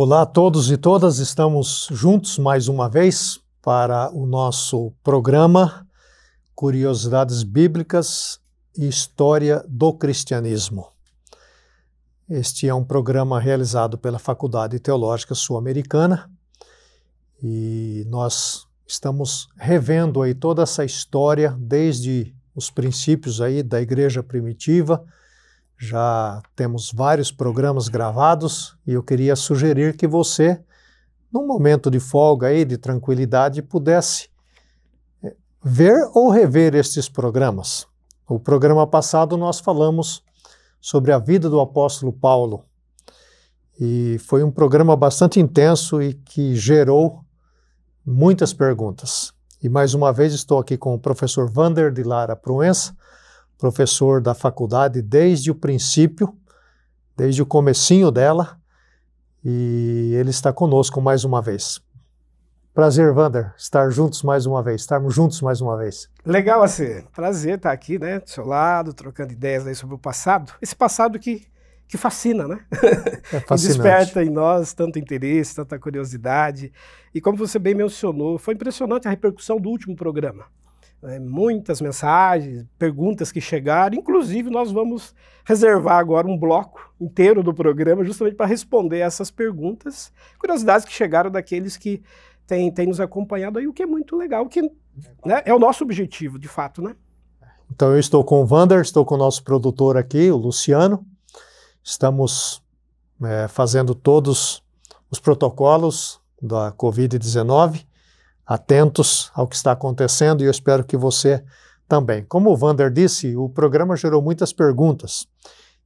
[0.00, 5.84] Olá a todos e todas, estamos juntos mais uma vez para o nosso programa
[6.54, 8.38] Curiosidades Bíblicas
[8.76, 10.92] e História do Cristianismo.
[12.30, 16.30] Este é um programa realizado pela Faculdade Teológica Sul-Americana
[17.42, 25.04] e nós estamos revendo aí toda essa história desde os princípios aí da igreja primitiva
[25.78, 30.60] já temos vários programas gravados e eu queria sugerir que você,
[31.32, 34.28] num momento de folga aí, de tranquilidade, pudesse
[35.22, 37.86] eh, ver ou rever estes programas.
[38.28, 40.22] O programa passado nós falamos
[40.80, 42.64] sobre a vida do apóstolo Paulo
[43.80, 47.24] e foi um programa bastante intenso e que gerou
[48.04, 49.32] muitas perguntas.
[49.62, 52.96] E mais uma vez estou aqui com o professor Vander de Lara Proença,
[53.58, 56.32] professor da faculdade desde o princípio,
[57.16, 58.56] desde o comecinho dela,
[59.44, 61.80] e ele está conosco mais uma vez.
[62.72, 66.08] Prazer, Vander, estar juntos mais uma vez, estarmos juntos mais uma vez.
[66.24, 70.52] Legal, assim, prazer estar aqui, né, do seu lado, trocando ideias aí sobre o passado.
[70.62, 71.44] Esse passado que,
[71.88, 72.60] que fascina, né?
[73.32, 76.72] É que desperta em nós tanto interesse, tanta curiosidade.
[77.12, 80.44] E como você bem mencionou, foi impressionante a repercussão do último programa
[81.02, 83.96] é, muitas mensagens, perguntas que chegaram.
[83.96, 90.12] Inclusive, nós vamos reservar agora um bloco inteiro do programa justamente para responder essas perguntas,
[90.38, 92.02] curiosidades que chegaram daqueles que
[92.46, 94.62] têm, têm nos acompanhado aí, o que é muito legal, que
[95.24, 96.96] né, é o nosso objetivo, de fato, né?
[97.70, 101.06] Então, eu estou com o Vander, estou com o nosso produtor aqui, o Luciano.
[101.84, 102.62] Estamos
[103.22, 104.62] é, fazendo todos
[105.10, 107.87] os protocolos da Covid-19
[108.48, 111.44] atentos ao que está acontecendo e eu espero que você
[111.86, 112.24] também.
[112.24, 115.26] Como o Vander disse, o programa gerou muitas perguntas.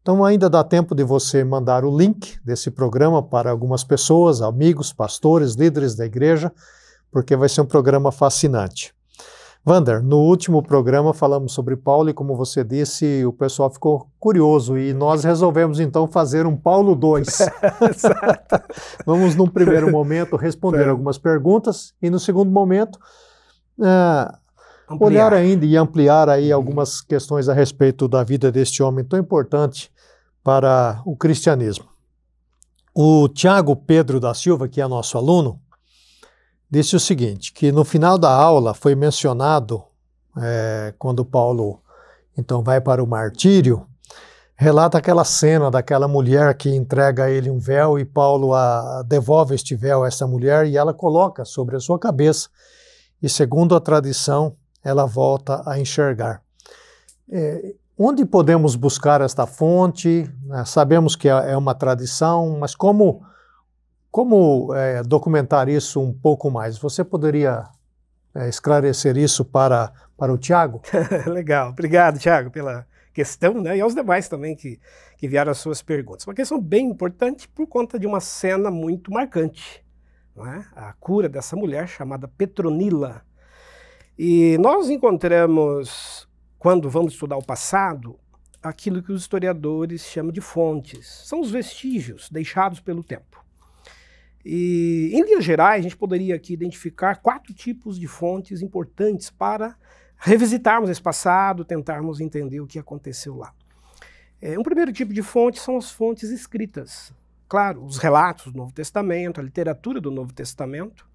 [0.01, 4.93] Então ainda dá tempo de você mandar o link desse programa para algumas pessoas, amigos,
[4.93, 6.53] pastores, líderes da igreja,
[7.11, 8.95] porque vai ser um programa fascinante.
[9.65, 14.77] Vander, no último programa falamos sobre Paulo e, como você disse, o pessoal ficou curioso
[14.77, 17.28] e nós resolvemos então fazer um Paulo 2.
[19.06, 20.89] Vamos, num primeiro momento, responder é.
[20.89, 22.99] algumas perguntas e, no segundo momento,
[23.78, 24.37] uh,
[24.99, 26.56] olhar ainda e ampliar aí uhum.
[26.56, 29.93] algumas questões a respeito da vida deste homem tão importante
[30.43, 31.87] para o cristianismo.
[32.93, 35.62] O Tiago Pedro da Silva, que é nosso aluno,
[36.72, 39.84] disse o seguinte, que no final da aula foi mencionado,
[40.38, 41.83] é, quando Paulo
[42.34, 43.87] então vai para o martírio,
[44.56, 49.55] relata aquela cena daquela mulher que entrega a ele um véu e Paulo a, devolve
[49.55, 52.49] este véu a essa mulher e ela coloca sobre a sua cabeça
[53.22, 56.41] e segundo a tradição ela volta a enxergar.
[57.31, 60.27] É, onde podemos buscar esta fonte?
[60.50, 63.31] É, sabemos que é, é uma tradição, mas como
[64.12, 66.77] como é, documentar isso um pouco mais?
[66.77, 67.65] Você poderia
[68.34, 70.83] é, esclarecer isso para, para o Tiago?
[71.27, 73.78] Legal, obrigado, Tiago, pela questão, né?
[73.78, 74.78] E aos demais também que,
[75.17, 76.27] que vieram as suas perguntas.
[76.27, 79.83] Uma questão bem importante por conta de uma cena muito marcante,
[80.37, 80.67] não é?
[80.77, 83.22] a cura dessa mulher chamada Petronila.
[84.19, 86.28] E nós encontramos,
[86.59, 88.21] quando vamos estudar o passado,
[88.62, 91.22] aquilo que os historiadores chamam de fontes.
[91.27, 93.43] São os vestígios deixados pelo tempo.
[94.44, 99.76] E, em linhas gerais, a gente poderia aqui identificar quatro tipos de fontes importantes para
[100.16, 103.53] revisitarmos esse passado, tentarmos entender o que aconteceu lá.
[104.41, 107.12] É, um primeiro tipo de fonte são as fontes escritas.
[107.48, 111.06] Claro, os relatos do Novo Testamento, a literatura do Novo Testamento,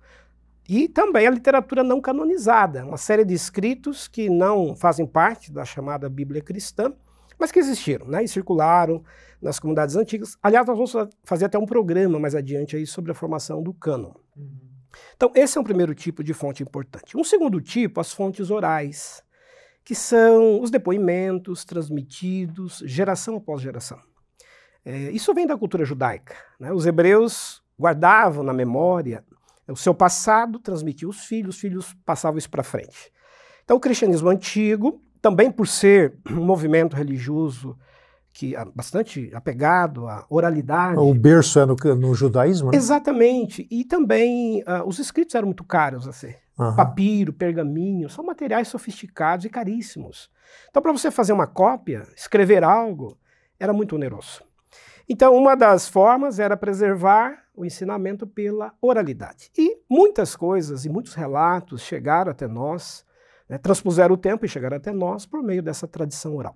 [0.69, 5.63] e também a literatura não canonizada, uma série de escritos que não fazem parte da
[5.63, 6.93] chamada Bíblia cristã,
[7.39, 9.03] mas que existiram né, e circularam
[9.41, 10.37] nas comunidades antigas.
[10.41, 14.13] Aliás, nós vamos fazer até um programa mais adiante aí sobre a formação do cânon.
[14.35, 14.67] Uhum.
[15.15, 17.17] Então, esse é um primeiro tipo de fonte importante.
[17.17, 19.23] Um segundo tipo, as fontes orais,
[19.83, 23.99] que são os depoimentos transmitidos geração após geração.
[24.83, 26.35] É, isso vem da cultura judaica.
[26.59, 26.71] Né?
[26.71, 29.23] Os hebreus guardavam na memória
[29.67, 33.11] o seu passado, transmitiam os filhos, os filhos passavam isso para frente.
[33.65, 37.77] Então, o cristianismo antigo também por ser um movimento religioso
[38.31, 40.97] que é bastante apegado à oralidade.
[40.97, 42.77] O berço é no, no judaísmo, né?
[42.77, 43.67] Exatamente.
[43.69, 46.33] E também uh, os escritos eram muito caros, assim.
[46.57, 46.75] Uhum.
[46.75, 50.29] Papiro, pergaminho, são materiais sofisticados e caríssimos.
[50.69, 53.17] Então, para você fazer uma cópia, escrever algo,
[53.59, 54.43] era muito oneroso.
[55.09, 59.49] Então, uma das formas era preservar o ensinamento pela oralidade.
[59.57, 63.05] E muitas coisas e muitos relatos chegaram até nós
[63.49, 66.55] né, transpuseram o tempo e chegaram até nós por meio dessa tradição oral.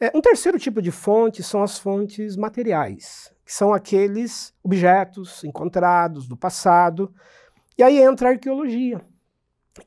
[0.00, 6.28] É, um terceiro tipo de fonte são as fontes materiais, que são aqueles objetos encontrados
[6.28, 7.12] do passado.
[7.76, 9.00] E aí entra a arqueologia,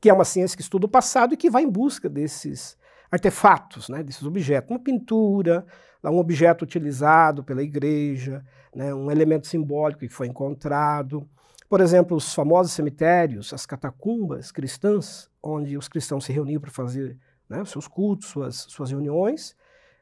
[0.01, 2.77] que é uma ciência que estuda o passado e que vai em busca desses
[3.09, 4.69] artefatos, né, desses objetos.
[4.69, 5.65] Uma pintura,
[6.03, 8.43] um objeto utilizado pela igreja,
[8.75, 11.25] né, um elemento simbólico que foi encontrado.
[11.71, 17.17] Por exemplo, os famosos cemitérios, as catacumbas cristãs, onde os cristãos se reuniam para fazer
[17.47, 19.55] né, seus cultos, suas, suas reuniões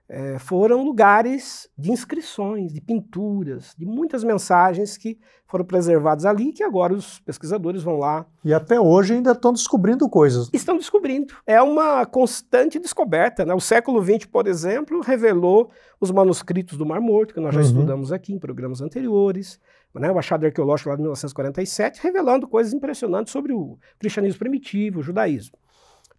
[0.10, 6.64] é, foram lugares de inscrições, de pinturas, de muitas mensagens que foram preservadas ali, que
[6.64, 8.26] agora os pesquisadores vão lá.
[8.44, 10.50] E até hoje ainda estão descobrindo coisas.
[10.52, 11.36] Estão descobrindo.
[11.46, 13.46] É uma constante descoberta.
[13.46, 13.54] Né?
[13.54, 15.70] O século XX, por exemplo, revelou
[16.02, 17.68] os manuscritos do Mar Morto, que nós já uhum.
[17.68, 19.60] estudamos aqui em programas anteriores.
[19.96, 20.12] Né?
[20.12, 25.58] O achado arqueológico lá de 1947, revelando coisas impressionantes sobre o cristianismo primitivo, o judaísmo.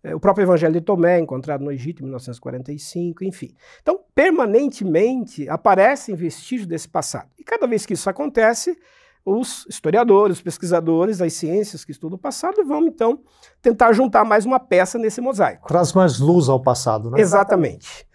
[0.02, 3.54] É, o próprio Evangelho de Tomé, encontrado no Egito em 1945, enfim.
[3.82, 7.28] Então, permanentemente aparecem vestígios desse passado.
[7.38, 8.76] E cada vez que isso acontece,
[9.24, 13.20] os historiadores, os pesquisadores das ciências que estudam o passado vão, então,
[13.60, 15.68] tentar juntar mais uma peça nesse mosaico.
[15.68, 17.20] Traz mais luz ao passado, né?
[17.20, 18.06] Exatamente.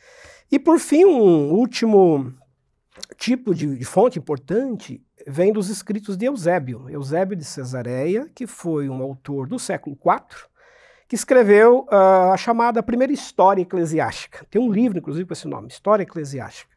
[0.51, 2.33] E, por fim, um último
[3.17, 6.89] tipo de, de fonte importante vem dos escritos de Eusébio.
[6.89, 10.47] Eusébio de Cesareia, que foi um autor do século IV,
[11.07, 14.45] que escreveu uh, a chamada Primeira História Eclesiástica.
[14.49, 16.75] Tem um livro, inclusive, com esse nome, História Eclesiástica.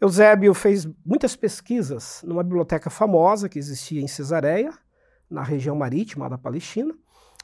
[0.00, 4.72] Eusébio fez muitas pesquisas numa biblioteca famosa que existia em Cesareia,
[5.28, 6.94] na região marítima da Palestina.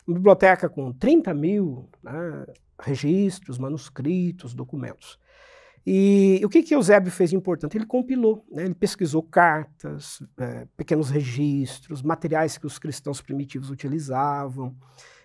[0.06, 2.46] Uma biblioteca com 30 mil né,
[2.80, 5.18] registros, manuscritos, documentos.
[5.86, 7.76] E o que, que Eusébio fez de importante?
[7.76, 8.64] Ele compilou, né?
[8.64, 14.74] ele pesquisou cartas, é, pequenos registros, materiais que os cristãos primitivos utilizavam.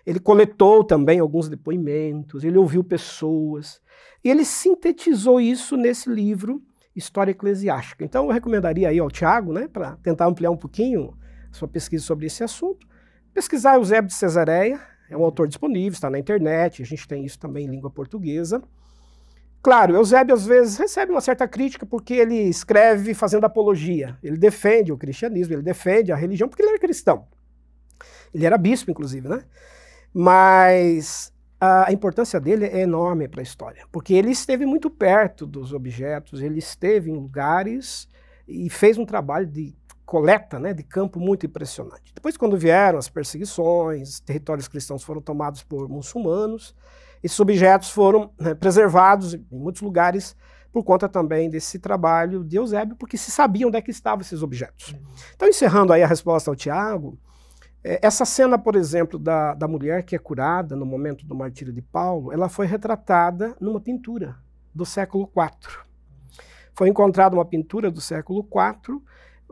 [0.04, 3.80] Ele coletou também alguns depoimentos, ele ouviu pessoas,
[4.22, 6.62] e ele sintetizou isso nesse livro,
[6.94, 8.04] História Eclesiástica.
[8.04, 11.16] Então eu recomendaria aí ao Tiago, né, para tentar ampliar um pouquinho
[11.50, 12.86] a sua pesquisa sobre esse assunto,
[13.32, 17.38] pesquisar Eusébio de Cesareia, é um autor disponível, está na internet, a gente tem isso
[17.38, 18.62] também em língua portuguesa.
[19.62, 24.18] Claro, Eusébio às vezes recebe uma certa crítica porque ele escreve fazendo apologia.
[24.22, 27.26] Ele defende o cristianismo, ele defende a religião porque ele era cristão.
[28.32, 29.44] Ele era bispo, inclusive, né?
[30.14, 35.74] Mas a importância dele é enorme para a história, porque ele esteve muito perto dos
[35.74, 38.08] objetos, ele esteve em lugares
[38.48, 42.12] e fez um trabalho de coleta né, de campo muito impressionante.
[42.14, 46.74] Depois, quando vieram as perseguições, territórios cristãos foram tomados por muçulmanos,
[47.22, 50.36] esses objetos foram né, preservados em muitos lugares
[50.72, 54.42] por conta também desse trabalho de Eusébio, porque se sabia onde é que estavam esses
[54.42, 54.92] objetos.
[54.92, 55.00] Uhum.
[55.34, 57.18] Então, encerrando aí a resposta ao Tiago,
[57.82, 61.72] é, essa cena, por exemplo, da, da mulher que é curada no momento do martírio
[61.72, 64.36] de Paulo, ela foi retratada numa pintura
[64.74, 65.78] do século IV.
[66.74, 69.02] Foi encontrada uma pintura do século IV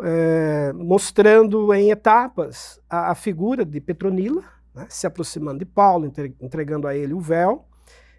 [0.02, 4.44] é, mostrando em etapas a, a figura de Petronila,
[4.78, 6.10] né, se aproximando de Paulo,
[6.40, 7.66] entregando a ele o véu,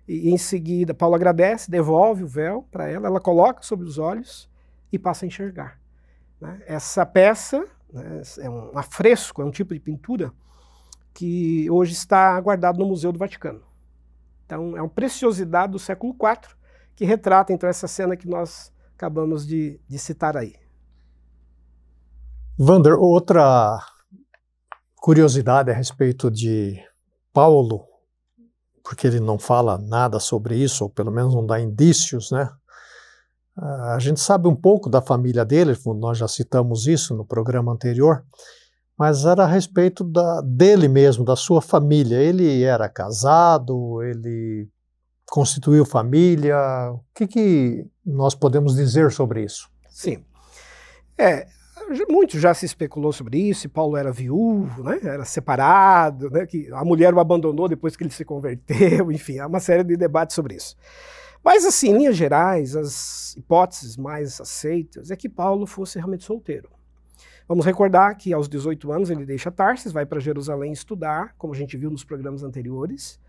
[0.08, 4.50] e, em seguida Paulo agradece, devolve o véu para ela, ela coloca sobre os olhos
[4.92, 5.80] e passa a enxergar.
[6.42, 6.62] Né.
[6.68, 8.22] Essa peça né?
[8.40, 10.32] É um afresco, é um tipo de pintura
[11.14, 13.62] que hoje está guardado no Museu do Vaticano.
[14.46, 16.56] Então, é uma preciosidade do século IV
[16.96, 20.56] que retrata então essa cena que nós acabamos de, de citar aí.
[22.58, 23.80] Vander, outra
[25.02, 26.78] curiosidade a respeito de
[27.34, 27.86] Paulo,
[28.84, 32.50] porque ele não fala nada sobre isso, ou pelo menos não dá indícios, né?
[33.58, 38.24] A gente sabe um pouco da família dele, nós já citamos isso no programa anterior,
[38.98, 42.18] mas era a respeito da, dele mesmo, da sua família.
[42.18, 44.70] Ele era casado, ele
[45.30, 46.58] constituiu família.
[46.92, 49.70] O que, que nós podemos dizer sobre isso?
[49.90, 50.24] Sim.
[51.18, 51.48] É,
[52.10, 55.00] muito já se especulou sobre isso, se Paulo era viúvo, né?
[55.04, 56.46] era separado, né?
[56.46, 59.96] que a mulher o abandonou depois que ele se converteu, enfim, há uma série de
[59.96, 60.76] debates sobre isso.
[61.44, 66.70] Mas, assim, em linhas gerais, as hipóteses mais aceitas é que Paulo fosse realmente solteiro.
[67.48, 71.58] Vamos recordar que aos 18 anos ele deixa Tarsis, vai para Jerusalém estudar, como a
[71.58, 73.20] gente viu nos programas anteriores.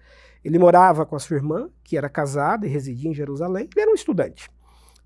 [0.44, 3.68] Ele morava com a sua irmã, que era casada e residia em Jerusalém.
[3.72, 4.50] Ele era um estudante.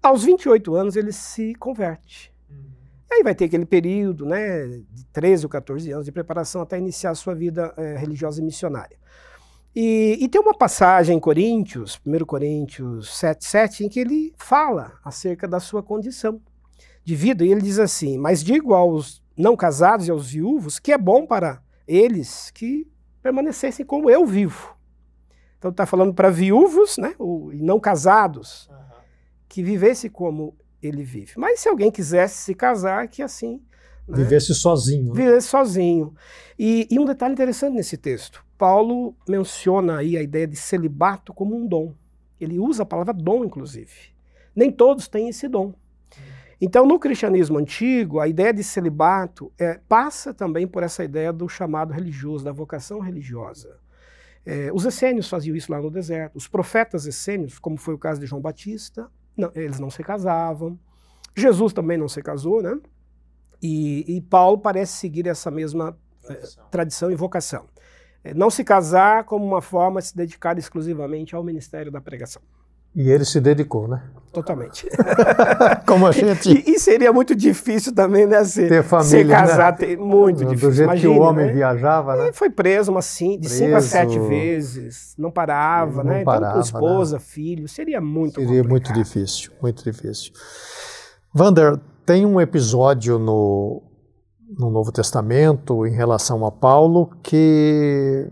[0.02, 2.33] Aos 28 anos ele se converte.
[3.14, 7.10] Aí vai ter aquele período né, de 13 ou 14 anos de preparação até iniciar
[7.10, 8.98] a sua vida é, religiosa e missionária.
[9.74, 14.98] E, e, tem uma passagem em Coríntios, 1 Coríntios 7, 7, em que ele fala
[15.04, 16.40] acerca da sua condição
[17.04, 17.44] de vida.
[17.44, 21.26] E ele diz assim: Mas digo aos não casados e aos viúvos que é bom
[21.26, 22.88] para eles que
[23.22, 24.76] permanecessem como eu vivo.
[25.58, 27.14] Então está falando para viúvos né,
[27.52, 28.76] e não casados, uhum.
[29.48, 30.54] que vivessem como
[30.86, 31.32] ele vive.
[31.36, 33.60] Mas se alguém quisesse se casar, que assim.
[34.06, 35.14] Né, vivesse sozinho.
[35.14, 35.24] Né?
[35.24, 36.14] Vivesse sozinho.
[36.58, 41.56] E, e um detalhe interessante nesse texto: Paulo menciona aí a ideia de celibato como
[41.56, 41.94] um dom.
[42.40, 44.14] Ele usa a palavra dom, inclusive.
[44.54, 45.74] Nem todos têm esse dom.
[46.60, 51.48] Então, no cristianismo antigo, a ideia de celibato é, passa também por essa ideia do
[51.48, 53.78] chamado religioso, da vocação religiosa.
[54.46, 56.36] É, os essênios faziam isso lá no deserto.
[56.36, 60.78] Os profetas essênios, como foi o caso de João Batista, não, eles não se casavam.
[61.36, 62.78] Jesus também não se casou, né?
[63.60, 67.66] E, e Paulo parece seguir essa mesma é, tradição, tradição e vocação.
[68.22, 72.42] É, não se casar como uma forma de se dedicar exclusivamente ao ministério da pregação.
[72.94, 74.02] E ele se dedicou, né?
[74.34, 74.88] Totalmente.
[75.86, 76.50] Como a gente.
[76.50, 78.42] E, e, seria muito difícil também, né?
[78.44, 79.22] Se, ter família.
[79.22, 79.78] Se casar, né?
[79.78, 80.68] ter, muito Do difícil.
[80.70, 81.52] Do jeito Imagine, que o homem né?
[81.52, 82.28] viajava, né?
[82.30, 85.14] E foi preso umas cinco, de cinco a sete vezes.
[85.16, 86.24] Não parava, não né?
[86.24, 87.22] Parava, então, com esposa, né?
[87.24, 87.68] filho.
[87.68, 88.70] Seria muito Seria complicado.
[88.70, 90.32] muito difícil, muito difícil.
[91.32, 93.82] Vander, tem um episódio no,
[94.58, 98.28] no Novo Testamento em relação a Paulo que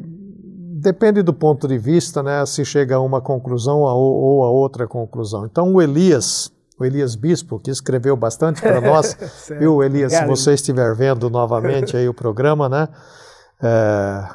[0.83, 5.47] depende do ponto de vista, né, se chega a uma conclusão ou a outra conclusão.
[5.47, 9.17] Então, o Elias, o Elias Bispo, que escreveu bastante para nós,
[9.59, 12.89] viu, Elias, se você estiver vendo novamente aí o programa, né,
[13.63, 14.29] é,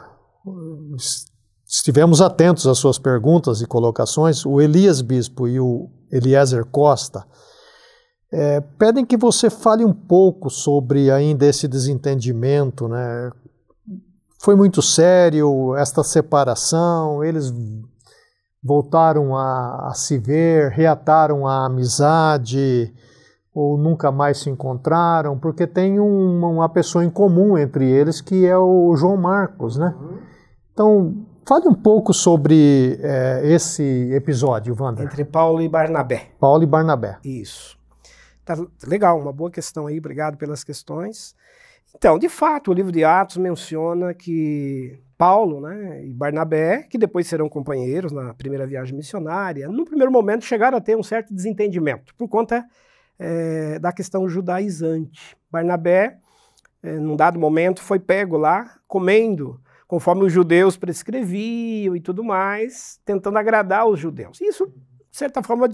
[1.68, 4.46] estivemos atentos às suas perguntas e colocações.
[4.46, 7.26] O Elias Bispo e o Eliezer Costa
[8.32, 13.32] é, pedem que você fale um pouco sobre ainda esse desentendimento, né,
[14.48, 17.54] foi muito sério esta separação, eles
[18.64, 22.94] voltaram a, a, se ver, reataram a amizade
[23.54, 28.46] ou nunca mais se encontraram, porque tem uma, uma pessoa em comum entre eles que
[28.46, 29.94] é o João Marcos, né?
[30.72, 35.08] Então, fale um pouco sobre é, esse episódio, Wander.
[35.08, 36.30] Entre Paulo e Barnabé.
[36.40, 37.18] Paulo e Barnabé.
[37.22, 37.78] Isso.
[38.46, 41.36] Tá legal, uma boa questão aí, obrigado pelas questões.
[41.98, 47.26] Então, de fato, o livro de Atos menciona que Paulo né, e Barnabé, que depois
[47.26, 52.14] serão companheiros na primeira viagem missionária, no primeiro momento chegaram a ter um certo desentendimento
[52.16, 52.64] por conta
[53.18, 55.36] é, da questão judaizante.
[55.50, 56.20] Barnabé,
[56.84, 63.00] é, num dado momento, foi pego lá comendo conforme os judeus prescreviam e tudo mais,
[63.04, 64.40] tentando agradar os judeus.
[64.40, 65.68] Isso, de certa forma,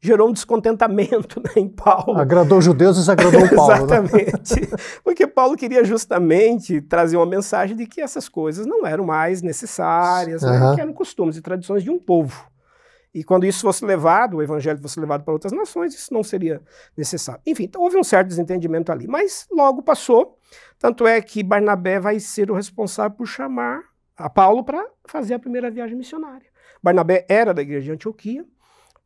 [0.00, 2.18] gerou um descontentamento né, em Paulo.
[2.18, 3.68] Agradou judeus e desagradou o Paulo.
[3.68, 3.76] Né?
[3.76, 4.60] Exatamente.
[4.60, 4.76] Né?
[5.02, 10.42] Porque Paulo queria justamente trazer uma mensagem de que essas coisas não eram mais necessárias,
[10.42, 10.50] uhum.
[10.50, 12.46] né, que eram costumes e tradições de um povo.
[13.16, 16.60] E quando isso fosse levado, o evangelho fosse levado para outras nações, isso não seria
[16.94, 17.40] necessário.
[17.46, 19.06] Enfim, então houve um certo desentendimento ali.
[19.06, 20.36] Mas logo passou.
[20.78, 23.84] Tanto é que Barnabé vai ser o responsável por chamar
[24.16, 26.46] a Paulo para fazer a primeira viagem missionária.
[26.82, 28.44] Barnabé era da igreja de Antioquia,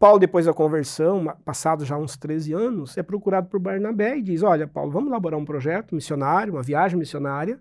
[0.00, 4.42] Paulo, depois da conversão, passados já uns 13 anos, é procurado por Barnabé e diz:
[4.42, 7.60] Olha, Paulo, vamos elaborar um projeto missionário, uma viagem missionária.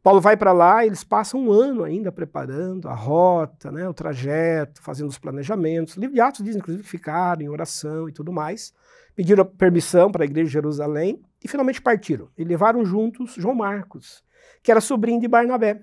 [0.00, 4.80] Paulo vai para lá, eles passam um ano ainda preparando a rota, né, o trajeto,
[4.80, 5.96] fazendo os planejamentos.
[5.96, 8.72] O livro de Atos diz, inclusive, que ficaram em oração e tudo mais.
[9.16, 12.28] Pediram permissão para a igreja de Jerusalém e finalmente partiram.
[12.38, 14.22] E levaram juntos João Marcos,
[14.62, 15.80] que era sobrinho de Barnabé.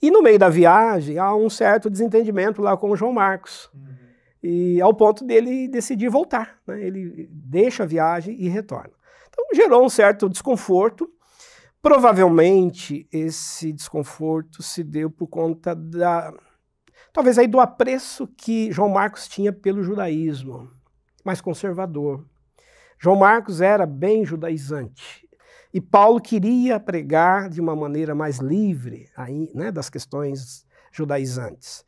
[0.00, 3.68] E no meio da viagem há um certo desentendimento lá com o João Marcos.
[3.74, 4.05] Uhum
[4.46, 6.58] e ao ponto dele decidir voltar.
[6.66, 6.80] Né?
[6.80, 8.92] Ele deixa a viagem e retorna.
[9.28, 11.10] Então gerou um certo desconforto.
[11.82, 16.32] Provavelmente esse desconforto se deu por conta da
[17.12, 20.70] talvez aí do apreço que João Marcos tinha pelo judaísmo,
[21.24, 22.24] mais conservador.
[22.98, 25.26] João Marcos era bem judaizante.
[25.72, 31.84] E Paulo queria pregar de uma maneira mais livre aí, né, das questões judaizantes.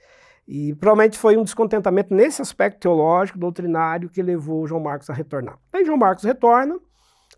[0.49, 5.59] E provavelmente foi um descontentamento nesse aspecto teológico, doutrinário, que levou João Marcos a retornar.
[5.71, 6.81] Aí João Marcos retorna,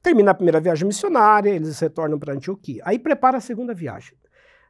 [0.00, 2.81] termina a primeira viagem missionária, eles retornam para Antioquia.
[2.87, 4.17] Aí prepara a segunda viagem.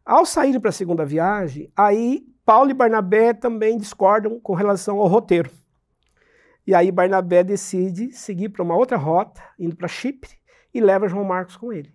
[0.06, 5.06] Ao saírem para a segunda viagem, aí Paulo e Barnabé também discordam com relação ao
[5.06, 5.50] roteiro.
[6.66, 10.30] E aí Barnabé decide seguir para uma outra rota, indo para Chipre,
[10.72, 11.92] e leva João Marcos com ele.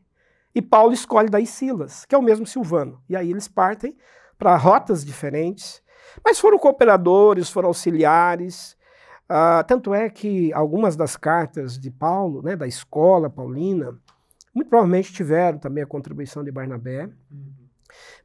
[0.54, 3.02] E Paulo escolhe daí Silas, que é o mesmo Silvano.
[3.10, 3.98] E aí eles partem
[4.38, 5.82] para rotas diferentes,
[6.24, 8.76] mas foram cooperadores, foram auxiliares.
[9.30, 13.98] Uh, tanto é que algumas das cartas de Paulo, né, da escola paulina,
[14.54, 17.10] muito provavelmente tiveram também a contribuição de Barnabé.
[17.32, 17.66] Uhum.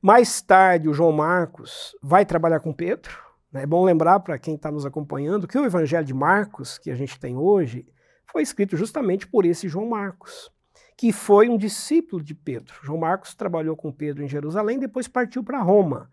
[0.01, 3.13] Mais tarde, o João Marcos vai trabalhar com Pedro.
[3.53, 3.63] Né?
[3.63, 6.95] É bom lembrar para quem está nos acompanhando que o Evangelho de Marcos, que a
[6.95, 7.87] gente tem hoje,
[8.31, 10.51] foi escrito justamente por esse João Marcos,
[10.97, 12.75] que foi um discípulo de Pedro.
[12.83, 16.11] João Marcos trabalhou com Pedro em Jerusalém, depois partiu para Roma.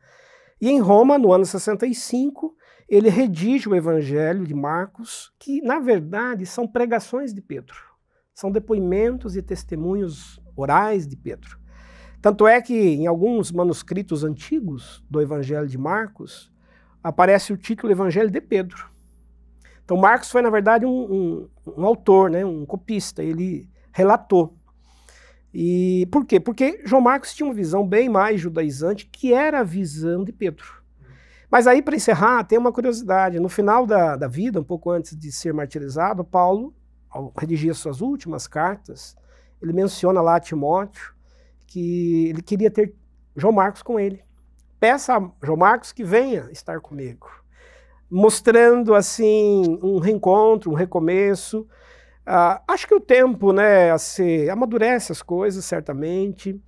[0.59, 2.55] E em Roma, no ano 65,
[2.89, 7.75] ele redige o Evangelho de Marcos, que na verdade são pregações de Pedro,
[8.33, 11.59] são depoimentos e testemunhos orais de Pedro.
[12.21, 16.51] Tanto é que em alguns manuscritos antigos do Evangelho de Marcos
[17.03, 18.89] aparece o título Evangelho de Pedro.
[19.83, 23.23] Então Marcos foi na verdade um, um, um autor, né, um copista.
[23.23, 24.56] Ele relatou.
[25.53, 26.39] E por quê?
[26.39, 30.65] Porque João Marcos tinha uma visão bem mais judaizante, que era a visão de Pedro.
[31.49, 33.39] Mas aí, para encerrar, tem uma curiosidade.
[33.39, 36.73] No final da, da vida, um pouco antes de ser martirizado, Paulo,
[37.09, 39.15] ao redigir suas últimas cartas,
[39.61, 41.15] ele menciona lá a Timóteo
[41.65, 42.93] que ele queria ter
[43.35, 44.21] João Marcos com ele.
[44.79, 47.27] Peça a João Marcos que venha estar comigo.
[48.09, 51.67] Mostrando, assim, um reencontro, um recomeço.
[52.27, 56.61] Uh, acho que o tempo, né, assim, amadurece as coisas, certamente.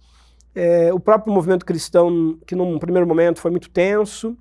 [0.55, 4.37] É, o próprio movimento cristão, que num primeiro momento foi muito tenso,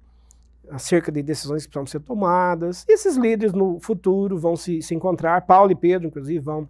[0.71, 2.85] acerca de decisões que precisam ser tomadas.
[2.89, 6.69] E esses líderes no futuro vão se, se encontrar, Paulo e Pedro, inclusive, vão,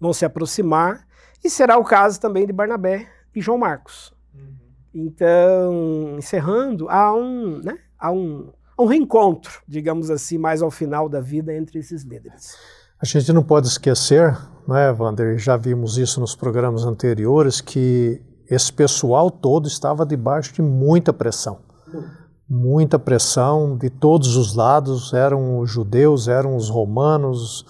[0.00, 1.06] vão se aproximar.
[1.44, 4.12] E será o caso também de Barnabé e João Marcos.
[4.34, 4.54] Uhum.
[4.92, 11.20] Então, encerrando, há um, né, há um, um reencontro, digamos assim, mais ao final da
[11.20, 12.56] vida entre esses líderes.
[12.98, 18.72] A gente não pode esquecer, né, Wander, já vimos isso nos programas anteriores, que esse
[18.72, 21.58] pessoal todo estava debaixo de muita pressão.
[22.48, 27.66] Muita pressão de todos os lados, eram os judeus, eram os romanos,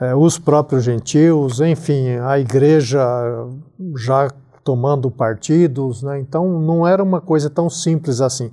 [0.00, 3.00] eh, os próprios gentios, enfim, a igreja
[3.96, 4.28] já
[4.64, 6.18] tomando partidos, né?
[6.18, 8.50] então não era uma coisa tão simples assim.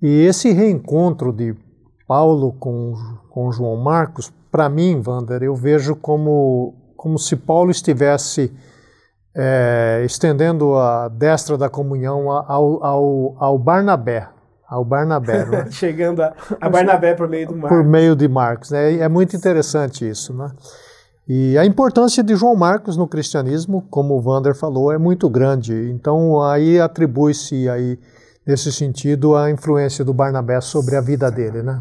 [0.00, 1.54] E esse reencontro de
[2.08, 2.94] Paulo com,
[3.28, 8.50] com João Marcos para mim, Wander, eu vejo como, como se Paulo estivesse
[9.34, 14.26] é, estendendo a destra da comunhão ao, ao, ao Barnabé,
[14.66, 15.70] ao Barnabé, né?
[15.70, 17.76] Chegando a, a, Barnabé por meio do Marcos.
[17.76, 18.96] Por meio de Marcos, né?
[18.96, 20.50] É muito interessante isso, né?
[21.28, 25.90] E a importância de João Marcos no cristianismo, como o Wander falou, é muito grande.
[25.90, 27.98] Então aí atribui-se aí
[28.46, 31.78] nesse sentido a influência do Barnabé sobre a vida dele, né?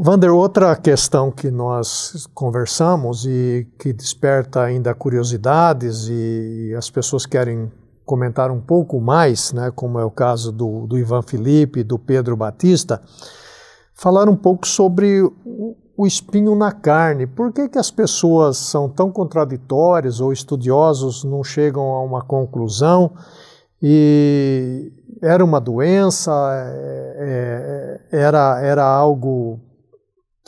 [0.00, 7.68] Vander, outra questão que nós conversamos e que desperta ainda curiosidades e as pessoas querem
[8.06, 12.36] comentar um pouco mais, né, como é o caso do, do Ivan Felipe, do Pedro
[12.36, 13.02] Batista,
[13.92, 17.26] falar um pouco sobre o, o espinho na carne.
[17.26, 23.14] Por que, que as pessoas são tão contraditórias ou estudiosos não chegam a uma conclusão?
[23.82, 29.60] E era uma doença, é, é, era, era algo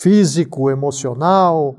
[0.00, 1.76] físico, emocional.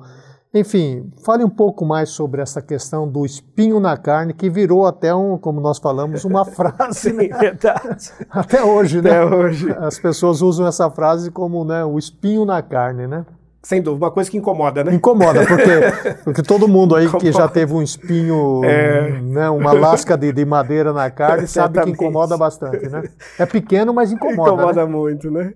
[0.54, 5.16] Enfim, fale um pouco mais sobre essa questão do espinho na carne, que virou até
[5.16, 7.12] um, como nós falamos, uma frase.
[7.12, 7.30] Sim, né?
[7.30, 8.12] verdade.
[8.30, 9.12] Até hoje, né?
[9.12, 9.72] Até hoje.
[9.80, 13.26] As pessoas usam essa frase como né, o espinho na carne, né?
[13.64, 14.94] Sem dúvida, uma coisa que incomoda, né?
[14.94, 17.26] Incomoda, porque, porque todo mundo aí incomoda.
[17.26, 19.22] que já teve um espinho, é...
[19.22, 23.04] né, uma lasca de, de madeira na carne, sabe que incomoda bastante, né?
[23.38, 24.52] É pequeno, mas incomoda.
[24.52, 24.92] Incomoda né?
[24.92, 25.54] muito, né?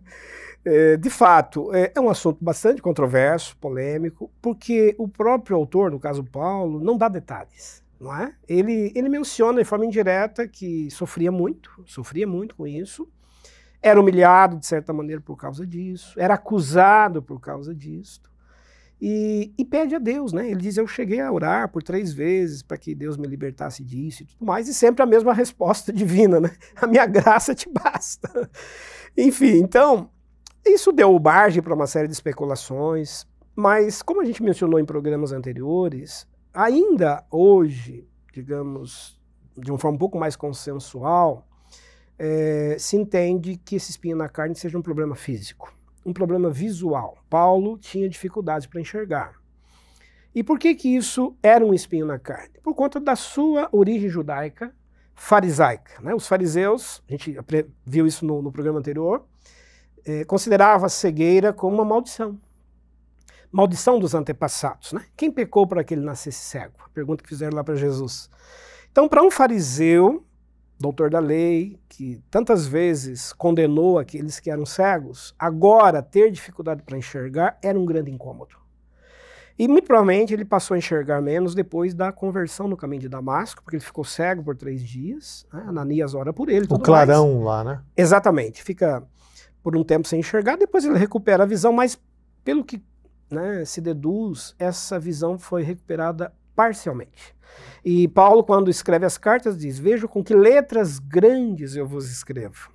[0.66, 6.00] É, de fato, é, é, um assunto bastante controverso, polêmico, porque o próprio autor, no
[6.00, 7.84] caso Paulo, não dá detalhes.
[8.00, 8.36] Não é?
[8.48, 13.08] ele, ele menciona de forma indireta que sofria muito, sofria muito com isso,
[13.82, 18.22] era humilhado de certa maneira por causa disso, era acusado por causa disso.
[19.00, 20.50] E, e, pede a Deus, né?
[20.50, 24.24] Ele diz: Eu cheguei a orar por três vezes para que Deus me libertasse disso
[24.24, 26.52] e tudo mais, e sempre a mesma resposta divina, né?
[26.78, 28.50] A minha graça te basta.
[29.18, 30.10] Enfim, então,
[30.66, 33.26] isso deu margem para uma série de especulações,
[33.56, 39.20] mas como a gente mencionou em programas anteriores, ainda hoje, digamos,
[39.58, 41.48] de uma forma um pouco mais consensual,
[42.18, 45.74] é, se entende que esse espinho na carne seja um problema físico,
[46.06, 47.18] um problema visual.
[47.30, 49.34] Paulo tinha dificuldades para enxergar.
[50.34, 52.60] E por que que isso era um espinho na carne?
[52.62, 54.74] Por conta da sua origem judaica,
[55.14, 56.02] farisaica.
[56.02, 56.14] Né?
[56.14, 57.38] Os fariseus, a gente
[57.86, 59.26] viu isso no, no programa anterior,
[60.06, 62.40] é, considerava a cegueira como uma maldição.
[63.52, 64.94] Maldição dos antepassados.
[64.94, 65.04] Né?
[65.16, 66.74] Quem pecou para que ele nascesse cego?
[66.86, 68.30] A pergunta que fizeram lá para Jesus.
[68.92, 70.26] Então, para um fariseu,
[70.80, 76.98] doutor da lei, que tantas vezes condenou aqueles que eram cegos, agora ter dificuldade para
[76.98, 78.56] enxergar era um grande incômodo.
[79.58, 83.64] E muito provavelmente ele passou a enxergar menos depois da conversão no caminho de Damasco,
[83.64, 85.48] porque ele ficou cego por três dias.
[85.52, 85.64] Né?
[85.66, 86.68] Ananias ora por ele.
[86.70, 87.46] O clarão mais.
[87.46, 87.82] lá, né?
[87.96, 88.62] Exatamente.
[88.62, 89.02] Fica
[89.66, 92.00] por um tempo sem enxergar, depois ele recupera a visão, mas
[92.44, 92.80] pelo que
[93.32, 97.36] né, se deduz, essa visão foi recuperada parcialmente.
[97.84, 102.70] E Paulo, quando escreve as cartas, diz: Vejo com que letras grandes eu vos escrevo.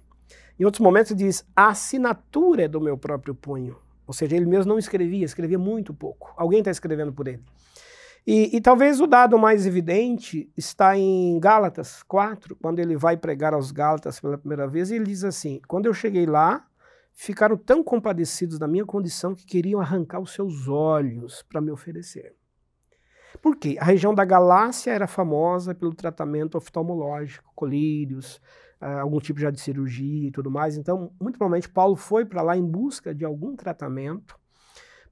[0.58, 3.76] Em outros momentos diz, a assinatura é do meu próprio punho.
[4.04, 6.34] Ou seja, ele mesmo não escrevia, escrevia muito pouco.
[6.36, 7.44] Alguém está escrevendo por ele.
[8.26, 13.54] E, e, talvez o dado mais evidente está em Gálatas 4, quando ele vai pregar
[13.54, 16.66] aos Gálatas pela primeira vez, e ele diz assim: Quando eu cheguei lá,
[17.20, 22.34] ficaram tão compadecidos da minha condição que queriam arrancar os seus olhos para me oferecer.
[23.42, 23.76] Por quê?
[23.78, 28.36] A região da Galácia era famosa pelo tratamento oftalmológico, colírios,
[28.80, 30.78] uh, algum tipo já de cirurgia e tudo mais.
[30.78, 34.40] Então, muito provavelmente, Paulo foi para lá em busca de algum tratamento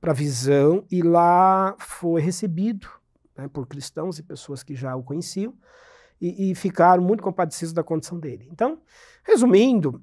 [0.01, 2.89] para visão e lá foi recebido
[3.37, 5.53] né, por cristãos e pessoas que já o conheciam
[6.19, 8.49] e, e ficaram muito compadecidos da condição dele.
[8.51, 8.81] Então,
[9.23, 10.03] resumindo,